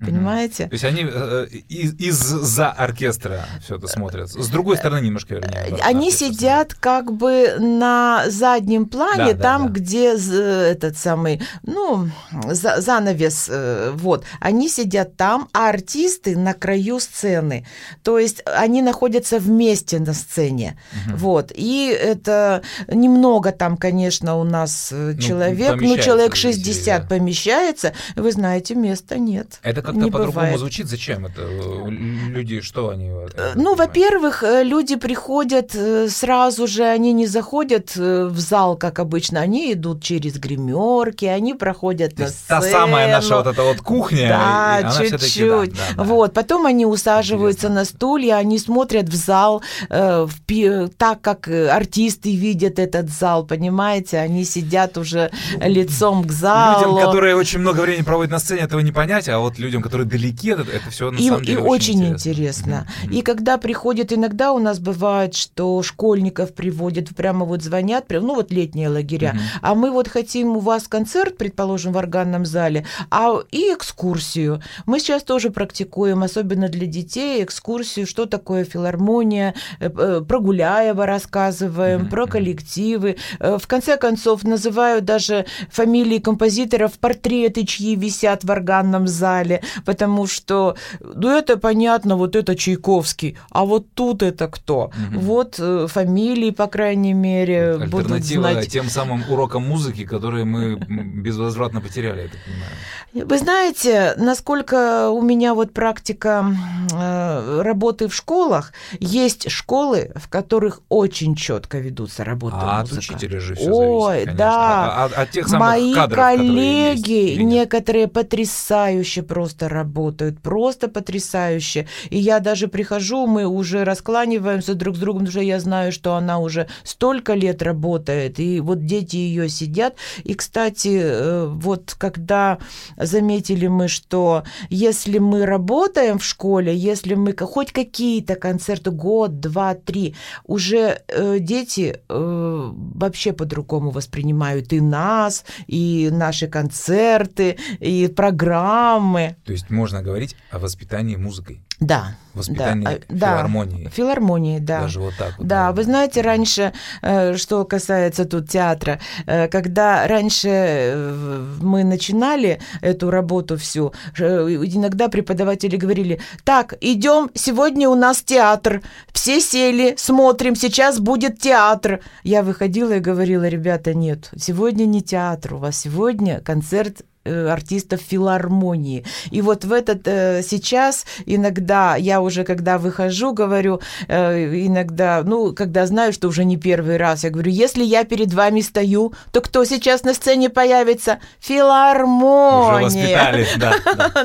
Понимаете? 0.00 0.66
То 0.66 0.72
есть 0.72 0.84
они 0.84 1.06
э, 1.10 1.46
из, 1.68 1.94
из-за 1.94 2.70
оркестра 2.70 3.44
все 3.62 3.76
это 3.76 3.86
смотрят. 3.86 4.30
С 4.30 4.48
другой 4.48 4.76
стороны, 4.76 5.04
немножко 5.04 5.34
вернее. 5.34 5.76
Они 5.82 6.10
сидят 6.10 6.74
как 6.74 7.12
бы 7.12 7.56
на 7.58 8.24
заднем 8.28 8.86
плане, 8.86 9.34
да, 9.34 9.42
там, 9.42 9.62
да, 9.62 9.68
да. 9.68 9.74
где 9.74 10.14
этот 10.14 10.96
самый, 10.96 11.42
ну, 11.62 12.08
за, 12.46 12.80
занавес, 12.80 13.48
э, 13.50 13.90
вот. 13.94 14.24
Они 14.40 14.68
сидят 14.68 15.16
там, 15.16 15.48
а 15.52 15.68
артисты 15.68 16.36
на 16.36 16.54
краю 16.54 17.00
сцены. 17.00 17.66
То 18.02 18.18
есть 18.18 18.42
они 18.46 18.82
находятся 18.82 19.38
вместе 19.38 19.98
на 19.98 20.14
сцене. 20.14 20.78
Угу. 20.92 21.16
Вот. 21.16 21.52
И 21.54 21.88
это 21.88 22.62
немного 22.88 23.52
там, 23.52 23.76
конечно, 23.76 24.36
у 24.36 24.44
нас 24.44 24.90
э, 24.92 25.12
ну, 25.14 25.20
человек, 25.20 25.80
ну, 25.80 25.98
человек 25.98 26.36
60 26.36 27.02
да. 27.02 27.06
помещается. 27.06 27.92
Вы 28.16 28.32
знаете, 28.32 28.74
места 28.74 29.18
нет. 29.18 29.58
Это 29.62 29.82
как-то 29.92 30.10
по-другому 30.10 30.58
звучит. 30.58 30.88
Зачем 30.88 31.26
это? 31.26 31.42
Люди, 31.46 32.60
что 32.60 32.88
они? 32.90 33.10
Э, 33.34 33.52
ну, 33.54 33.74
во-первых, 33.74 34.42
э, 34.42 34.62
люди 34.64 34.96
приходят 34.96 35.74
э, 35.74 36.08
сразу 36.08 36.66
же, 36.66 36.84
они 36.84 37.12
не 37.12 37.26
заходят 37.26 37.96
в 37.96 38.38
зал, 38.38 38.76
как 38.76 38.98
обычно, 38.98 39.40
они 39.40 39.72
идут 39.72 40.02
через 40.02 40.38
гримерки, 40.38 41.24
они 41.24 41.54
проходят 41.54 42.14
То 42.14 42.22
на 42.22 42.28
сцену. 42.28 42.60
Та 42.60 42.70
самая 42.70 43.10
наша 43.10 43.36
вот 43.36 43.46
эта 43.46 43.62
вот 43.62 43.78
кухня. 43.78 44.28
Да, 44.28 44.92
чуть-чуть. 44.98 45.72
Да, 45.72 45.78
да, 45.96 46.02
вот, 46.02 46.32
потом 46.32 46.66
они 46.66 46.86
усаживаются 46.86 47.66
Интересно. 47.66 47.74
на 47.74 47.84
стулья, 47.84 48.34
они 48.36 48.58
смотрят 48.58 49.08
в 49.08 49.14
зал 49.14 49.62
так, 49.88 51.20
как 51.20 51.48
артисты 51.48 52.34
видят 52.34 52.78
этот 52.78 53.10
зал, 53.10 53.44
понимаете? 53.44 54.18
Они 54.18 54.44
сидят 54.44 54.98
уже 54.98 55.30
ну, 55.58 55.68
лицом 55.68 56.24
к 56.24 56.32
залу. 56.32 56.94
Людям, 56.94 57.06
которые 57.06 57.36
очень 57.36 57.58
много 57.60 57.80
времени 57.80 58.02
проводят 58.02 58.32
на 58.32 58.38
сцене, 58.38 58.62
этого 58.62 58.80
не 58.80 58.92
понять, 58.92 59.28
а 59.28 59.38
вот 59.38 59.58
людям 59.58 59.79
людям, 59.80 59.82
которые 59.82 60.06
далеки, 60.06 60.50
это, 60.50 60.62
это 60.62 60.90
все 60.90 61.10
на 61.10 61.18
и, 61.18 61.28
самом 61.28 61.44
деле 61.44 61.58
и 61.58 61.62
очень 61.62 62.06
интересно. 62.06 62.86
Mm-hmm. 63.04 63.14
И 63.14 63.22
когда 63.22 63.58
приходят, 63.58 64.12
иногда 64.12 64.52
у 64.52 64.58
нас 64.58 64.78
бывает, 64.78 65.34
что 65.34 65.82
школьников 65.82 66.54
приводят, 66.54 67.14
прямо 67.16 67.44
вот 67.44 67.62
звонят, 67.62 68.06
ну 68.10 68.34
вот 68.34 68.50
летние 68.50 68.88
лагеря, 68.88 69.32
mm-hmm. 69.34 69.58
а 69.62 69.74
мы 69.74 69.90
вот 69.90 70.08
хотим 70.08 70.56
у 70.56 70.60
вас 70.60 70.88
концерт, 70.88 71.36
предположим, 71.36 71.92
в 71.92 71.98
органном 71.98 72.44
зале, 72.44 72.86
а 73.10 73.40
и 73.50 73.72
экскурсию. 73.72 74.62
Мы 74.86 75.00
сейчас 75.00 75.22
тоже 75.22 75.50
практикуем, 75.50 76.22
особенно 76.22 76.68
для 76.68 76.86
детей, 76.86 77.42
экскурсию, 77.42 78.06
что 78.06 78.26
такое 78.26 78.64
филармония, 78.64 79.54
э, 79.80 79.88
э, 79.88 80.22
про 80.26 80.40
Гуляева 80.40 81.06
рассказываем, 81.06 82.02
mm-hmm. 82.02 82.10
про 82.10 82.26
коллективы. 82.26 83.16
Э, 83.38 83.58
в 83.58 83.66
конце 83.66 83.96
концов, 83.96 84.44
называю 84.44 85.02
даже 85.02 85.46
фамилии 85.70 86.18
композиторов, 86.18 86.92
портреты, 86.98 87.64
чьи 87.64 87.96
висят 87.96 88.44
в 88.44 88.50
органном 88.50 89.06
зале 89.06 89.62
потому 89.84 90.26
что, 90.26 90.76
ну, 91.00 91.28
это 91.28 91.56
понятно, 91.56 92.16
вот 92.16 92.36
это 92.36 92.56
Чайковский, 92.56 93.36
а 93.50 93.64
вот 93.64 93.86
тут 93.94 94.22
это 94.22 94.48
кто? 94.48 94.90
Угу. 95.12 95.20
Вот 95.20 95.56
э, 95.58 95.86
фамилии, 95.88 96.50
по 96.50 96.66
крайней 96.66 97.14
мере, 97.14 97.78
будут 97.88 98.24
знать. 98.24 98.68
тем 98.68 98.88
самым 98.88 99.24
урокам 99.28 99.62
музыки, 99.62 100.04
которые 100.04 100.44
мы 100.44 100.76
безвозвратно 100.76 101.80
потеряли, 101.80 102.22
я 102.22 102.28
так 102.28 102.40
понимаю. 102.44 103.28
Вы 103.28 103.38
знаете, 103.38 104.14
насколько 104.16 105.10
у 105.10 105.20
меня 105.20 105.54
вот 105.54 105.72
практика 105.72 106.54
э, 106.92 107.62
работы 107.62 108.06
в 108.06 108.14
школах, 108.14 108.72
есть 109.00 109.50
школы, 109.50 110.12
в 110.14 110.28
которых 110.28 110.80
очень 110.88 111.34
четко 111.34 111.78
ведутся 111.78 112.24
работы 112.24 112.56
а 112.60 112.80
музыка. 112.80 112.98
от 112.98 113.10
учителя 113.10 113.40
же 113.40 113.54
все 113.56 113.70
Ой, 113.70 114.14
зависит, 114.20 114.36
да. 114.36 114.50
А, 114.50 115.10
а, 115.16 115.22
от 115.22 115.30
тех 115.30 115.48
самых 115.48 115.68
Мои 115.68 115.94
кадров, 115.94 116.24
коллеги, 116.24 117.12
есть, 117.12 117.40
некоторые 117.40 118.06
потрясающе 118.06 119.22
просто 119.22 119.49
просто 119.50 119.68
работают, 119.68 120.40
просто 120.40 120.88
потрясающе. 120.88 121.86
И 122.10 122.18
я 122.18 122.40
даже 122.40 122.68
прихожу, 122.68 123.26
мы 123.26 123.46
уже 123.46 123.84
раскланиваемся 123.84 124.74
друг 124.74 124.96
с 124.96 124.98
другом, 124.98 125.26
что 125.26 125.40
я 125.40 125.60
знаю, 125.60 125.92
что 125.92 126.14
она 126.14 126.38
уже 126.38 126.66
столько 126.84 127.34
лет 127.34 127.62
работает, 127.62 128.38
и 128.38 128.60
вот 128.60 128.84
дети 128.84 129.16
ее 129.16 129.48
сидят. 129.48 129.96
И, 130.24 130.34
кстати, 130.34 131.00
э, 131.02 131.46
вот 131.46 131.94
когда 131.98 132.58
заметили 132.96 133.66
мы, 133.66 133.88
что 133.88 134.44
если 134.70 135.18
мы 135.18 135.46
работаем 135.46 136.18
в 136.18 136.24
школе, 136.24 136.76
если 136.76 137.14
мы 137.14 137.34
хоть 137.36 137.72
какие-то 137.72 138.36
концерты, 138.36 138.90
год, 138.90 139.40
два, 139.40 139.74
три, 139.74 140.14
уже 140.46 141.00
э, 141.08 141.38
дети 141.40 142.00
э, 142.08 142.70
вообще 142.94 143.32
по-другому 143.32 143.90
воспринимают 143.90 144.72
и 144.72 144.80
нас, 144.80 145.44
и 145.66 146.08
наши 146.12 146.46
концерты, 146.46 147.56
и 147.80 148.08
программы. 148.08 149.36
То 149.44 149.52
есть 149.52 149.70
можно 149.70 150.02
говорить 150.02 150.36
о 150.50 150.58
воспитании 150.58 151.16
музыкой. 151.16 151.62
Да. 151.80 152.14
Воспитание 152.34 153.00
да, 153.08 153.38
филармонии. 153.38 153.84
Да, 153.84 153.90
филармонии, 153.90 154.58
да. 154.58 154.82
Даже 154.82 155.00
вот 155.00 155.14
так 155.18 155.38
вот. 155.38 155.46
Да, 155.46 155.72
вы 155.72 155.84
знаете, 155.84 156.20
раньше, 156.20 156.72
э, 157.00 157.36
что 157.36 157.64
касается 157.64 158.26
тут 158.26 158.50
театра, 158.50 159.00
э, 159.26 159.48
когда 159.48 160.06
раньше 160.06 160.48
э, 160.48 161.56
мы 161.60 161.82
начинали 161.84 162.60
эту 162.82 163.10
работу 163.10 163.56
всю, 163.56 163.94
иногда 164.18 165.08
преподаватели 165.08 165.76
говорили, 165.76 166.20
так, 166.44 166.74
идем, 166.82 167.30
сегодня 167.34 167.88
у 167.88 167.94
нас 167.94 168.22
театр, 168.22 168.82
все 169.12 169.40
сели, 169.40 169.94
смотрим, 169.96 170.54
сейчас 170.54 171.00
будет 171.00 171.38
театр. 171.38 172.00
Я 172.24 172.42
выходила 172.42 172.92
и 172.92 173.00
говорила, 173.00 173.48
ребята, 173.48 173.94
нет, 173.94 174.30
сегодня 174.36 174.84
не 174.84 175.02
театр, 175.02 175.54
у 175.54 175.58
вас 175.58 175.78
сегодня 175.78 176.40
концерт 176.42 177.00
э, 177.00 177.04
артистов 177.30 178.00
филармонии. 178.00 179.04
И 179.30 179.42
вот 179.42 179.64
в 179.64 179.72
этот 179.72 180.06
э, 180.06 180.42
сейчас 180.42 181.06
иногда 181.26 181.96
я 181.96 182.20
уже, 182.20 182.44
когда 182.44 182.78
выхожу, 182.78 183.32
говорю, 183.32 183.80
э, 184.08 184.66
иногда, 184.66 185.22
ну, 185.24 185.54
когда 185.54 185.86
знаю, 185.86 186.12
что 186.12 186.28
уже 186.28 186.44
не 186.44 186.56
первый 186.56 186.96
раз, 186.96 187.24
я 187.24 187.30
говорю, 187.30 187.50
если 187.50 187.84
я 187.84 188.04
перед 188.04 188.32
вами 188.32 188.60
стою, 188.60 189.12
то 189.32 189.40
кто 189.40 189.64
сейчас 189.64 190.04
на 190.04 190.14
сцене 190.14 190.50
появится? 190.50 191.20
Филармония. 191.40 192.76
Уже 192.76 192.84
воспитали, 192.84 193.46
да. 193.56 193.74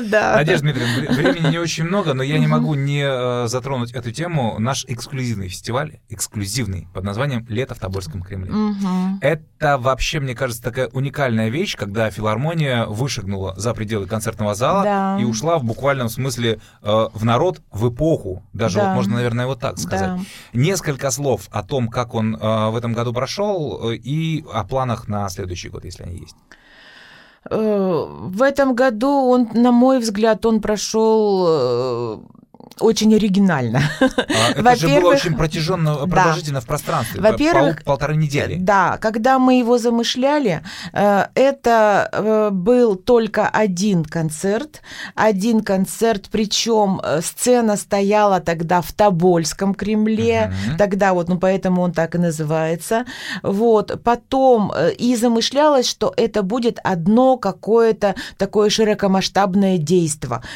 да. 0.10 0.36
Надежда 0.36 0.64
Дмитриевна, 0.64 1.14
времени 1.14 1.50
не 1.52 1.58
очень 1.58 1.84
много, 1.84 2.14
но 2.14 2.22
я 2.22 2.38
не 2.38 2.46
могу 2.46 2.74
не 2.74 3.02
э, 3.04 3.48
затронуть 3.48 3.92
эту 3.92 4.10
тему. 4.12 4.56
Наш 4.58 4.84
эксклюзивный 4.86 5.48
фестиваль, 5.48 5.98
эксклюзивный, 6.08 6.88
под 6.92 7.04
названием 7.04 7.46
«Лето 7.48 7.74
в 7.74 7.78
Тобольском 7.78 8.22
Кремле». 8.22 8.50
Это 9.20 9.78
вообще, 9.78 10.20
мне 10.20 10.34
кажется, 10.34 10.62
такая 10.62 10.88
уникальная 10.88 11.48
вещь, 11.48 11.76
когда 11.76 12.10
филармония 12.10 12.86
вышагнула 12.96 13.54
за 13.56 13.74
пределы 13.74 14.06
концертного 14.06 14.54
зала 14.54 14.82
да. 14.82 15.18
и 15.20 15.24
ушла 15.24 15.58
в 15.58 15.64
буквальном 15.64 16.08
смысле 16.08 16.60
э, 16.82 17.08
в 17.12 17.24
народ, 17.24 17.60
в 17.70 17.88
эпоху. 17.88 18.42
Даже 18.52 18.78
да. 18.78 18.88
вот 18.88 18.96
можно, 18.96 19.14
наверное, 19.14 19.46
вот 19.46 19.60
так 19.60 19.78
сказать. 19.78 20.16
Да. 20.16 20.20
Несколько 20.52 21.10
слов 21.10 21.48
о 21.50 21.62
том, 21.62 21.88
как 21.88 22.14
он 22.14 22.34
э, 22.34 22.70
в 22.70 22.76
этом 22.76 22.92
году 22.92 23.12
прошел, 23.12 23.90
э, 23.90 23.96
и 23.96 24.44
о 24.52 24.64
планах 24.64 25.08
на 25.08 25.28
следующий 25.28 25.68
год, 25.68 25.84
если 25.84 26.02
они 26.02 26.16
есть. 26.16 26.36
Э, 27.50 28.06
в 28.08 28.42
этом 28.42 28.74
году 28.74 29.08
он, 29.08 29.48
на 29.54 29.72
мой 29.72 29.98
взгляд, 29.98 30.44
он 30.46 30.60
прошел 30.60 31.46
э, 31.48 32.18
очень 32.80 33.14
оригинально. 33.14 33.82
А, 34.00 34.52
это 34.56 34.76
же 34.76 34.88
было 34.88 35.10
очень 35.10 35.34
протяженно, 35.34 35.94
продолжительно 36.06 36.60
да. 36.60 36.64
в 36.64 36.66
пространстве. 36.66 37.20
Во-первых, 37.20 37.82
пол, 37.84 37.94
полторы 37.94 38.16
недели. 38.16 38.56
Да, 38.58 38.98
когда 38.98 39.38
мы 39.38 39.58
его 39.58 39.78
замышляли, 39.78 40.62
э, 40.92 41.26
это 41.34 42.08
э, 42.12 42.50
был 42.52 42.96
только 42.96 43.48
один 43.48 44.04
концерт, 44.04 44.82
один 45.14 45.62
концерт, 45.62 46.28
причем 46.30 47.00
э, 47.02 47.20
сцена 47.22 47.76
стояла 47.76 48.40
тогда 48.40 48.82
в 48.82 48.92
Тобольском 48.92 49.74
Кремле, 49.74 50.52
угу. 50.52 50.76
тогда 50.76 51.14
вот, 51.14 51.28
ну 51.28 51.38
поэтому 51.38 51.82
он 51.82 51.92
так 51.92 52.14
и 52.14 52.18
называется. 52.18 53.06
Вот, 53.42 54.02
потом 54.02 54.72
и 54.98 55.16
замышлялось, 55.16 55.88
что 55.88 56.12
это 56.16 56.42
будет 56.42 56.78
одно 56.84 57.36
какое-то 57.38 58.14
такое 58.36 58.70
широкомасштабное 58.70 59.78
действие, 59.78 60.06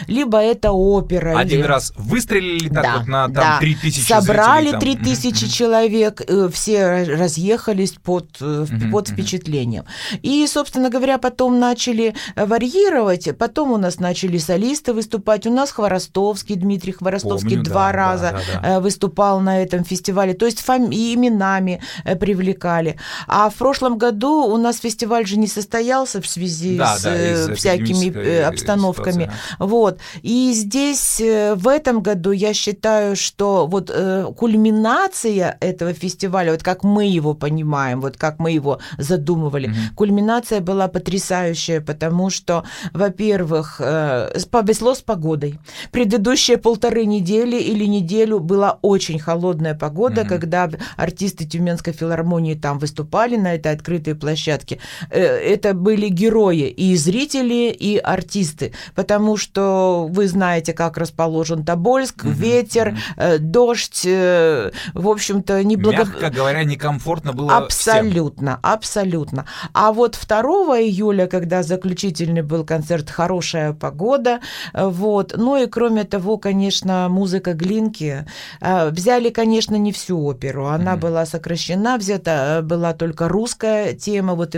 либо 0.07 0.39
это 0.39 0.73
опера. 0.73 1.39
Один 1.39 1.61
или... 1.61 1.67
раз 1.67 1.93
выстрелили 2.11 2.69
так 2.69 2.83
да, 2.83 2.99
вот 2.99 3.07
на 3.07 3.25
там, 3.27 3.35
да. 3.35 3.59
3000 3.61 4.01
Собрали 4.01 4.71
зрителей, 4.71 4.97
3000 4.97 5.45
mm-hmm. 5.45 5.49
человек, 5.49 6.23
э, 6.27 6.49
все 6.53 7.05
разъехались 7.05 7.93
под, 7.93 8.41
mm-hmm. 8.41 8.91
под 8.91 9.09
впечатлением. 9.09 9.85
И, 10.23 10.47
собственно 10.47 10.91
говоря, 10.91 11.19
потом 11.19 11.59
начали 11.59 12.15
варьировать, 12.37 13.37
потом 13.39 13.73
у 13.73 13.77
нас 13.77 14.01
начали 14.01 14.39
солисты 14.39 14.93
выступать. 14.93 15.47
У 15.47 15.53
нас 15.53 15.71
Хворостовский, 15.71 16.57
Дмитрий 16.57 16.93
Хворостовский 16.93 17.57
Помню, 17.57 17.65
два 17.65 17.87
да, 17.87 17.93
раза 17.93 18.31
да, 18.33 18.61
да, 18.61 18.69
да. 18.69 18.81
выступал 18.81 19.41
на 19.41 19.63
этом 19.63 19.85
фестивале, 19.85 20.35
то 20.35 20.47
есть 20.47 20.61
фами- 20.61 21.15
именами 21.15 21.81
э, 22.05 22.17
привлекали. 22.17 22.97
А 23.27 23.49
в 23.49 23.55
прошлом 23.55 23.99
году 23.99 24.45
у 24.45 24.57
нас 24.57 24.79
фестиваль 24.79 25.27
же 25.27 25.39
не 25.39 25.47
состоялся 25.47 26.21
в 26.21 26.27
связи 26.27 26.77
да, 26.77 26.97
с 26.97 27.03
да, 27.03 27.55
всякими 27.55 28.43
обстановками. 28.43 29.25
Ситуация. 29.25 29.57
Вот. 29.59 30.01
И 30.23 30.53
здесь 30.53 31.21
в 31.21 31.69
этом 31.69 32.00
этом 32.01 32.03
году 32.03 32.33
я 32.33 32.55
считаю, 32.55 33.17
что 33.17 33.67
вот 33.67 33.91
э, 33.95 34.27
кульминация 34.37 35.57
этого 35.61 35.93
фестиваля, 35.93 36.53
вот 36.53 36.63
как 36.63 36.85
мы 36.85 37.07
его 37.07 37.35
понимаем, 37.35 38.01
вот 38.01 38.17
как 38.17 38.39
мы 38.39 38.53
его 38.53 38.79
задумывали, 38.99 39.69
mm-hmm. 39.69 39.95
кульминация 39.95 40.61
была 40.61 40.89
потрясающая, 40.89 41.81
потому 41.81 42.31
что, 42.31 42.65
во-первых, 42.93 43.81
э, 43.81 44.41
повезло 44.51 44.95
с 44.95 45.01
погодой. 45.01 45.59
Предыдущие 45.93 46.57
полторы 46.57 47.07
недели 47.07 47.57
или 47.57 47.87
неделю 47.87 48.41
была 48.41 48.79
очень 48.83 49.19
холодная 49.19 49.75
погода, 49.75 50.23
mm-hmm. 50.23 50.29
когда 50.29 50.71
артисты 50.97 51.45
Тюменской 51.45 51.93
филармонии 51.93 52.55
там 52.55 52.79
выступали 52.79 53.37
на 53.37 53.55
этой 53.55 53.73
открытой 53.73 54.15
площадке. 54.15 54.79
Э, 55.11 55.21
это 55.21 55.75
были 55.75 56.09
герои 56.09 56.69
и 56.69 56.97
зрители, 56.97 57.77
и 57.81 57.99
артисты, 57.99 58.73
потому 58.95 59.37
что 59.37 60.09
вы 60.11 60.29
знаете, 60.29 60.73
как 60.73 60.99
расположен 60.99 61.65
Тобольск, 61.65 61.90
Тобольск, 61.91 62.23
угу. 62.23 62.31
ветер, 62.31 62.97
э, 63.17 63.39
дождь, 63.39 64.03
э, 64.05 64.71
в 64.95 65.09
общем-то, 65.09 65.65
неблаго... 65.65 66.05
Мягко 66.05 66.31
говоря, 66.31 66.63
некомфортно 66.63 67.33
было 67.33 67.57
Абсолютно, 67.57 68.53
всем. 68.53 68.73
абсолютно. 68.73 69.47
А 69.73 69.93
вот 69.93 70.17
2 70.29 70.41
июля, 70.83 71.27
когда 71.27 71.65
заключительный 71.65 72.43
был 72.43 72.65
концерт 72.65 73.11
«Хорошая 73.11 73.73
погода», 73.73 74.41
э, 74.73 74.87
вот, 74.87 75.35
ну 75.37 75.57
и 75.57 75.67
кроме 75.67 76.05
того, 76.05 76.39
конечно, 76.39 77.09
музыка 77.09 77.55
Глинки. 77.55 78.25
Взяли, 78.61 79.31
конечно, 79.31 79.75
не 79.75 79.93
всю 79.93 80.25
оперу, 80.25 80.67
она 80.67 80.93
угу. 80.93 81.01
была 81.03 81.27
сокращена, 81.27 81.97
взята 81.99 82.61
была 82.63 82.93
только 82.93 83.29
русская 83.29 83.95
тема, 83.95 84.35
вот 84.35 84.55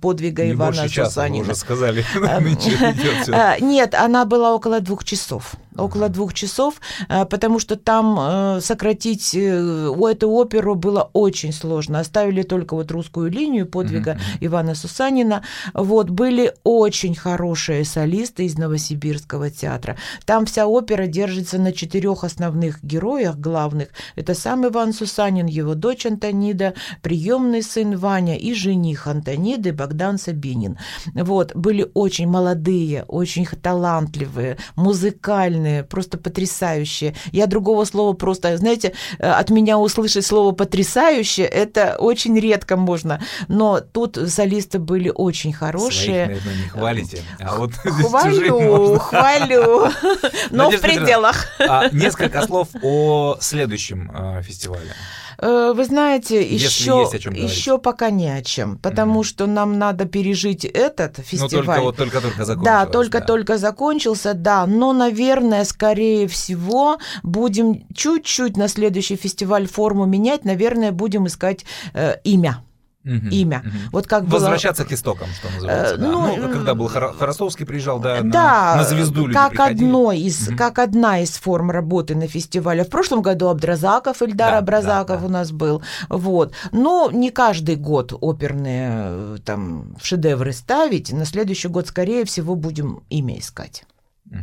подвига 0.00 0.44
не 0.44 0.52
Ивана 0.52 0.88
Сусанина. 0.88 1.44
уже 1.44 1.54
сказали. 1.54 2.04
Нет, 3.60 3.94
она 3.94 4.24
была 4.26 4.54
около 4.54 4.80
двух 4.80 5.04
часов 5.04 5.56
около 5.78 6.08
двух 6.08 6.34
часов, 6.34 6.80
э, 7.08 7.24
потому 7.24 7.58
что 7.58 7.76
там 7.76 8.18
э, 8.18 8.60
сократить 8.60 9.34
э, 9.34 9.88
у 9.88 10.06
эту 10.06 10.30
оперу 10.30 10.74
было 10.74 11.10
очень 11.12 11.52
сложно. 11.52 12.00
Оставили 12.00 12.42
только 12.42 12.74
вот 12.74 12.90
русскую 12.90 13.30
линию 13.30 13.66
подвига 13.66 14.12
mm-hmm. 14.12 14.46
Ивана 14.46 14.74
Сусанина. 14.74 15.42
Вот, 15.74 16.10
были 16.10 16.54
очень 16.64 17.14
хорошие 17.14 17.84
солисты 17.84 18.44
из 18.44 18.58
Новосибирского 18.58 19.50
театра. 19.50 19.96
Там 20.24 20.46
вся 20.46 20.66
опера 20.66 21.06
держится 21.06 21.58
на 21.58 21.72
четырех 21.72 22.24
основных 22.24 22.82
героях 22.82 23.36
главных. 23.38 23.88
Это 24.16 24.34
сам 24.34 24.66
Иван 24.66 24.92
Сусанин, 24.92 25.46
его 25.46 25.74
дочь 25.74 26.06
Антонида, 26.06 26.74
приемный 27.02 27.62
сын 27.62 27.96
Ваня 27.96 28.36
и 28.36 28.54
жених 28.54 29.06
Антониды 29.06 29.72
Богдан 29.72 30.18
Сабинин. 30.18 30.78
Вот, 31.14 31.54
были 31.54 31.90
очень 31.94 32.28
молодые, 32.28 33.04
очень 33.04 33.46
талантливые, 33.46 34.56
музыкальные, 34.76 35.67
прекрасные, 35.68 35.84
просто 35.84 36.18
потрясающие. 36.18 37.14
Я 37.32 37.46
другого 37.46 37.84
слова 37.84 38.14
просто, 38.14 38.56
знаете, 38.56 38.92
э, 39.18 39.30
от 39.30 39.50
меня 39.50 39.78
услышать 39.78 40.26
слово 40.26 40.52
потрясающее, 40.52 41.46
это 41.46 41.96
очень 41.98 42.38
редко 42.38 42.76
можно. 42.76 43.20
Но 43.48 43.80
тут 43.80 44.18
солисты 44.28 44.78
были 44.78 45.12
очень 45.14 45.52
хорошие. 45.52 46.26
Своих, 46.26 46.28
наверное, 46.28 46.54
не 46.54 46.68
хвалите. 46.68 47.22
А 47.40 47.56
вот 47.56 47.72
хвалю, 47.74 48.98
хвалю. 48.98 49.88
Но 50.50 50.70
в 50.70 50.80
пределах. 50.80 51.46
А 51.58 51.88
несколько 51.92 52.42
слов 52.42 52.68
о 52.82 53.36
следующем 53.40 54.10
э, 54.14 54.42
фестивале. 54.42 54.92
Э, 55.40 55.72
вы 55.74 55.84
знаете, 55.84 56.42
еще, 56.42 57.08
еще 57.32 57.78
пока 57.78 58.10
не 58.10 58.28
о 58.28 58.42
чем, 58.42 58.76
потому 58.78 59.20
mm-hmm. 59.20 59.24
что 59.24 59.46
нам 59.46 59.78
надо 59.78 60.04
пережить 60.04 60.64
этот 60.64 61.18
фестиваль. 61.18 61.50
Ну, 61.52 61.62
только 61.64 61.80
вот 61.80 61.96
только-только 61.96 62.44
закончился. 62.44 62.64
Да, 62.64 62.86
только-только 62.86 63.52
да. 63.52 63.58
закончился, 63.58 64.34
да. 64.34 64.66
Но, 64.66 64.92
наверное, 64.92 65.64
скорее 65.64 66.26
всего, 66.26 66.98
будем 67.22 67.86
чуть-чуть 67.94 68.56
на 68.56 68.68
следующий 68.68 69.16
фестиваль 69.16 69.68
форму 69.68 70.06
менять, 70.06 70.44
наверное, 70.44 70.90
будем 70.90 71.26
искать 71.26 71.64
э, 71.94 72.16
имя 72.24 72.62
угу, 73.08 73.28
имя. 73.28 73.62
Угу. 73.64 73.76
Вот 73.92 74.06
как 74.06 74.24
Возвращаться 74.24 74.82
было... 74.82 74.90
к 74.90 74.92
истокам, 74.92 75.28
что 75.34 75.52
называется. 75.54 75.94
Э, 75.94 75.98
да. 75.98 76.06
ну, 76.06 76.36
ну, 76.36 76.52
когда 76.52 76.74
был 76.74 76.88
Хоростовский 76.88 77.66
приезжал, 77.66 77.98
да, 77.98 78.20
да 78.22 78.74
на, 78.74 78.76
на 78.76 78.84
звезду 78.84 79.26
люди 79.26 79.34
как 79.34 79.58
одной 79.58 80.18
из, 80.20 80.48
угу. 80.48 80.56
как 80.56 80.78
одна 80.78 81.20
из 81.20 81.30
форм 81.30 81.70
работы 81.70 82.14
на 82.14 82.28
фестивале. 82.28 82.84
В 82.84 82.90
прошлом 82.90 83.22
году 83.22 83.48
Абдразаков, 83.48 84.22
Ильдар 84.22 84.52
да, 84.52 84.58
Абдразаков 84.58 85.16
да, 85.16 85.20
да. 85.20 85.26
у 85.26 85.28
нас 85.28 85.52
был. 85.52 85.82
Вот. 86.08 86.52
Но 86.72 87.10
не 87.12 87.30
каждый 87.30 87.76
год 87.76 88.12
оперные 88.20 88.90
э, 88.92 89.36
там 89.44 89.96
шедевры 90.02 90.52
ставить. 90.52 91.12
На 91.12 91.24
следующий 91.24 91.68
год, 91.68 91.88
скорее 91.88 92.24
всего, 92.24 92.54
будем 92.54 93.02
имя 93.08 93.38
искать. 93.38 93.84
Угу. 94.30 94.38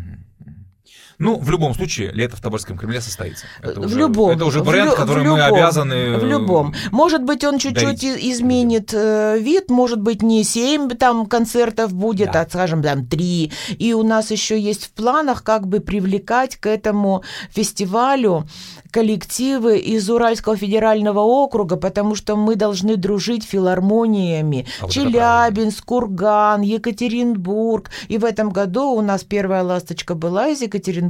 Ну, 1.18 1.39
в 1.39 1.49
любом 1.49 1.74
случае, 1.74 2.11
лето 2.11 2.36
в 2.36 2.41
Тобольском 2.41 2.78
Кремле 2.78 3.01
состоится. 3.01 3.45
Это 3.61 3.80
в 3.80 3.86
уже, 3.86 3.99
любом. 3.99 4.32
Это 4.32 4.45
уже 4.45 4.63
бренд, 4.63 4.91
в, 4.91 4.95
который 4.95 5.22
в 5.22 5.24
любом, 5.24 5.39
мы 5.39 5.45
обязаны... 5.45 6.18
В 6.18 6.26
любом. 6.26 6.74
Может 6.91 7.24
быть, 7.24 7.43
он 7.43 7.57
чуть-чуть 7.57 8.03
изменит 8.03 8.91
людям. 8.91 9.43
вид, 9.43 9.70
может 9.70 10.01
быть, 10.01 10.22
не 10.22 10.43
7 10.43 10.89
там 10.89 11.26
концертов 11.26 11.93
будет, 11.93 12.32
да. 12.32 12.41
а, 12.41 12.49
скажем, 12.49 12.82
там 12.84 13.05
3. 13.05 13.51
И 13.78 13.93
у 13.93 14.03
нас 14.03 14.32
еще 14.32 14.59
есть 14.59 14.86
в 14.86 14.91
планах 14.91 15.43
как 15.43 15.68
бы 15.68 15.80
привлекать 15.80 16.57
к 16.57 16.68
этому 16.68 17.24
фестивалю 17.49 18.47
коллективы 18.95 19.78
из 19.78 20.09
Уральского 20.09 20.55
федерального 20.55 21.20
округа, 21.20 21.76
потому 21.76 22.16
что 22.16 22.38
мы 22.38 22.55
должны 22.55 22.95
дружить 22.95 23.43
филармониями. 23.43 24.68
А 24.80 24.88
Челябинск, 24.88 25.84
Курган, 25.84 26.61
Екатеринбург. 26.61 27.89
И 28.07 28.18
в 28.18 28.24
этом 28.24 28.51
году 28.51 28.91
у 28.91 29.01
нас 29.01 29.26
первая 29.26 29.63
ласточка 29.63 30.16
была 30.16 30.47
из 30.47 30.61
Екатеринбурга, 30.61 31.05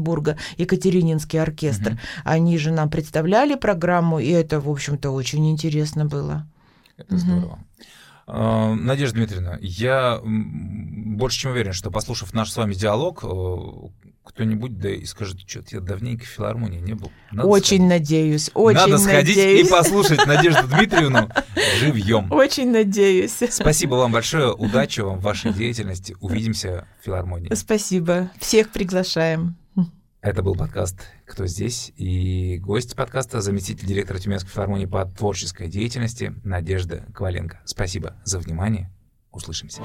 Екатерининский 0.57 1.41
оркестр. 1.41 1.91
Угу. 1.91 1.99
Они 2.23 2.57
же 2.57 2.71
нам 2.71 2.89
представляли 2.89 3.55
программу, 3.55 4.19
и 4.19 4.29
это, 4.29 4.59
в 4.59 4.69
общем-то, 4.69 5.11
очень 5.11 5.49
интересно 5.51 6.05
было. 6.05 6.47
Это 6.97 7.15
угу. 7.15 7.21
здорово. 7.21 7.59
Э, 8.27 8.73
Надежда 8.73 9.17
Дмитриевна, 9.17 9.57
я 9.61 10.19
больше 10.23 11.39
чем 11.39 11.51
уверен, 11.51 11.73
что 11.73 11.91
послушав 11.91 12.33
наш 12.33 12.51
с 12.51 12.57
вами 12.57 12.73
диалог, 12.73 13.23
э, 13.23 13.27
кто-нибудь 14.23 14.79
да 14.79 14.89
и 14.89 15.05
скажет, 15.05 15.37
что-то 15.47 15.75
я 15.75 15.79
давненько 15.79 16.25
в 16.25 16.27
филармонии 16.27 16.79
не 16.79 16.93
был. 16.93 17.11
Надо 17.31 17.47
очень 17.47 17.77
сходить. 17.77 17.89
надеюсь, 17.89 18.51
очень 18.53 18.79
Надо 18.79 18.97
сходить 18.97 19.37
надеюсь. 19.37 19.67
и 19.67 19.71
послушать 19.71 20.25
Надежду 20.25 20.67
Дмитриевну 20.67 21.29
живьем. 21.79 22.31
Очень 22.31 22.71
надеюсь. 22.71 23.37
Спасибо 23.49 23.95
вам 23.95 24.11
большое, 24.11 24.51
удачи 24.51 25.01
вам 25.01 25.19
в 25.19 25.21
вашей 25.21 25.53
деятельности. 25.53 26.15
Увидимся 26.19 26.87
в 26.99 27.05
филармонии. 27.05 27.53
Спасибо. 27.53 28.31
Всех 28.39 28.71
приглашаем. 28.71 29.55
Это 30.25 30.41
был 30.41 30.55
подкаст 30.55 31.01
«Кто 31.27 31.45
здесь?» 31.45 31.93
и 31.97 32.57
гость 32.57 32.95
подкаста– 32.95 33.41
заместитель 33.41 33.85
директора 33.85 34.17
Тюменской 34.17 34.49
филармонии 34.49 34.87
по 34.87 35.05
творческой 35.05 35.67
деятельности 35.67 36.33
Надежда 36.43 37.05
Коваленко. 37.13 37.61
Спасибо 37.63 38.15
за 38.23 38.39
внимание. 38.39 38.91
Услышимся. 39.31 39.83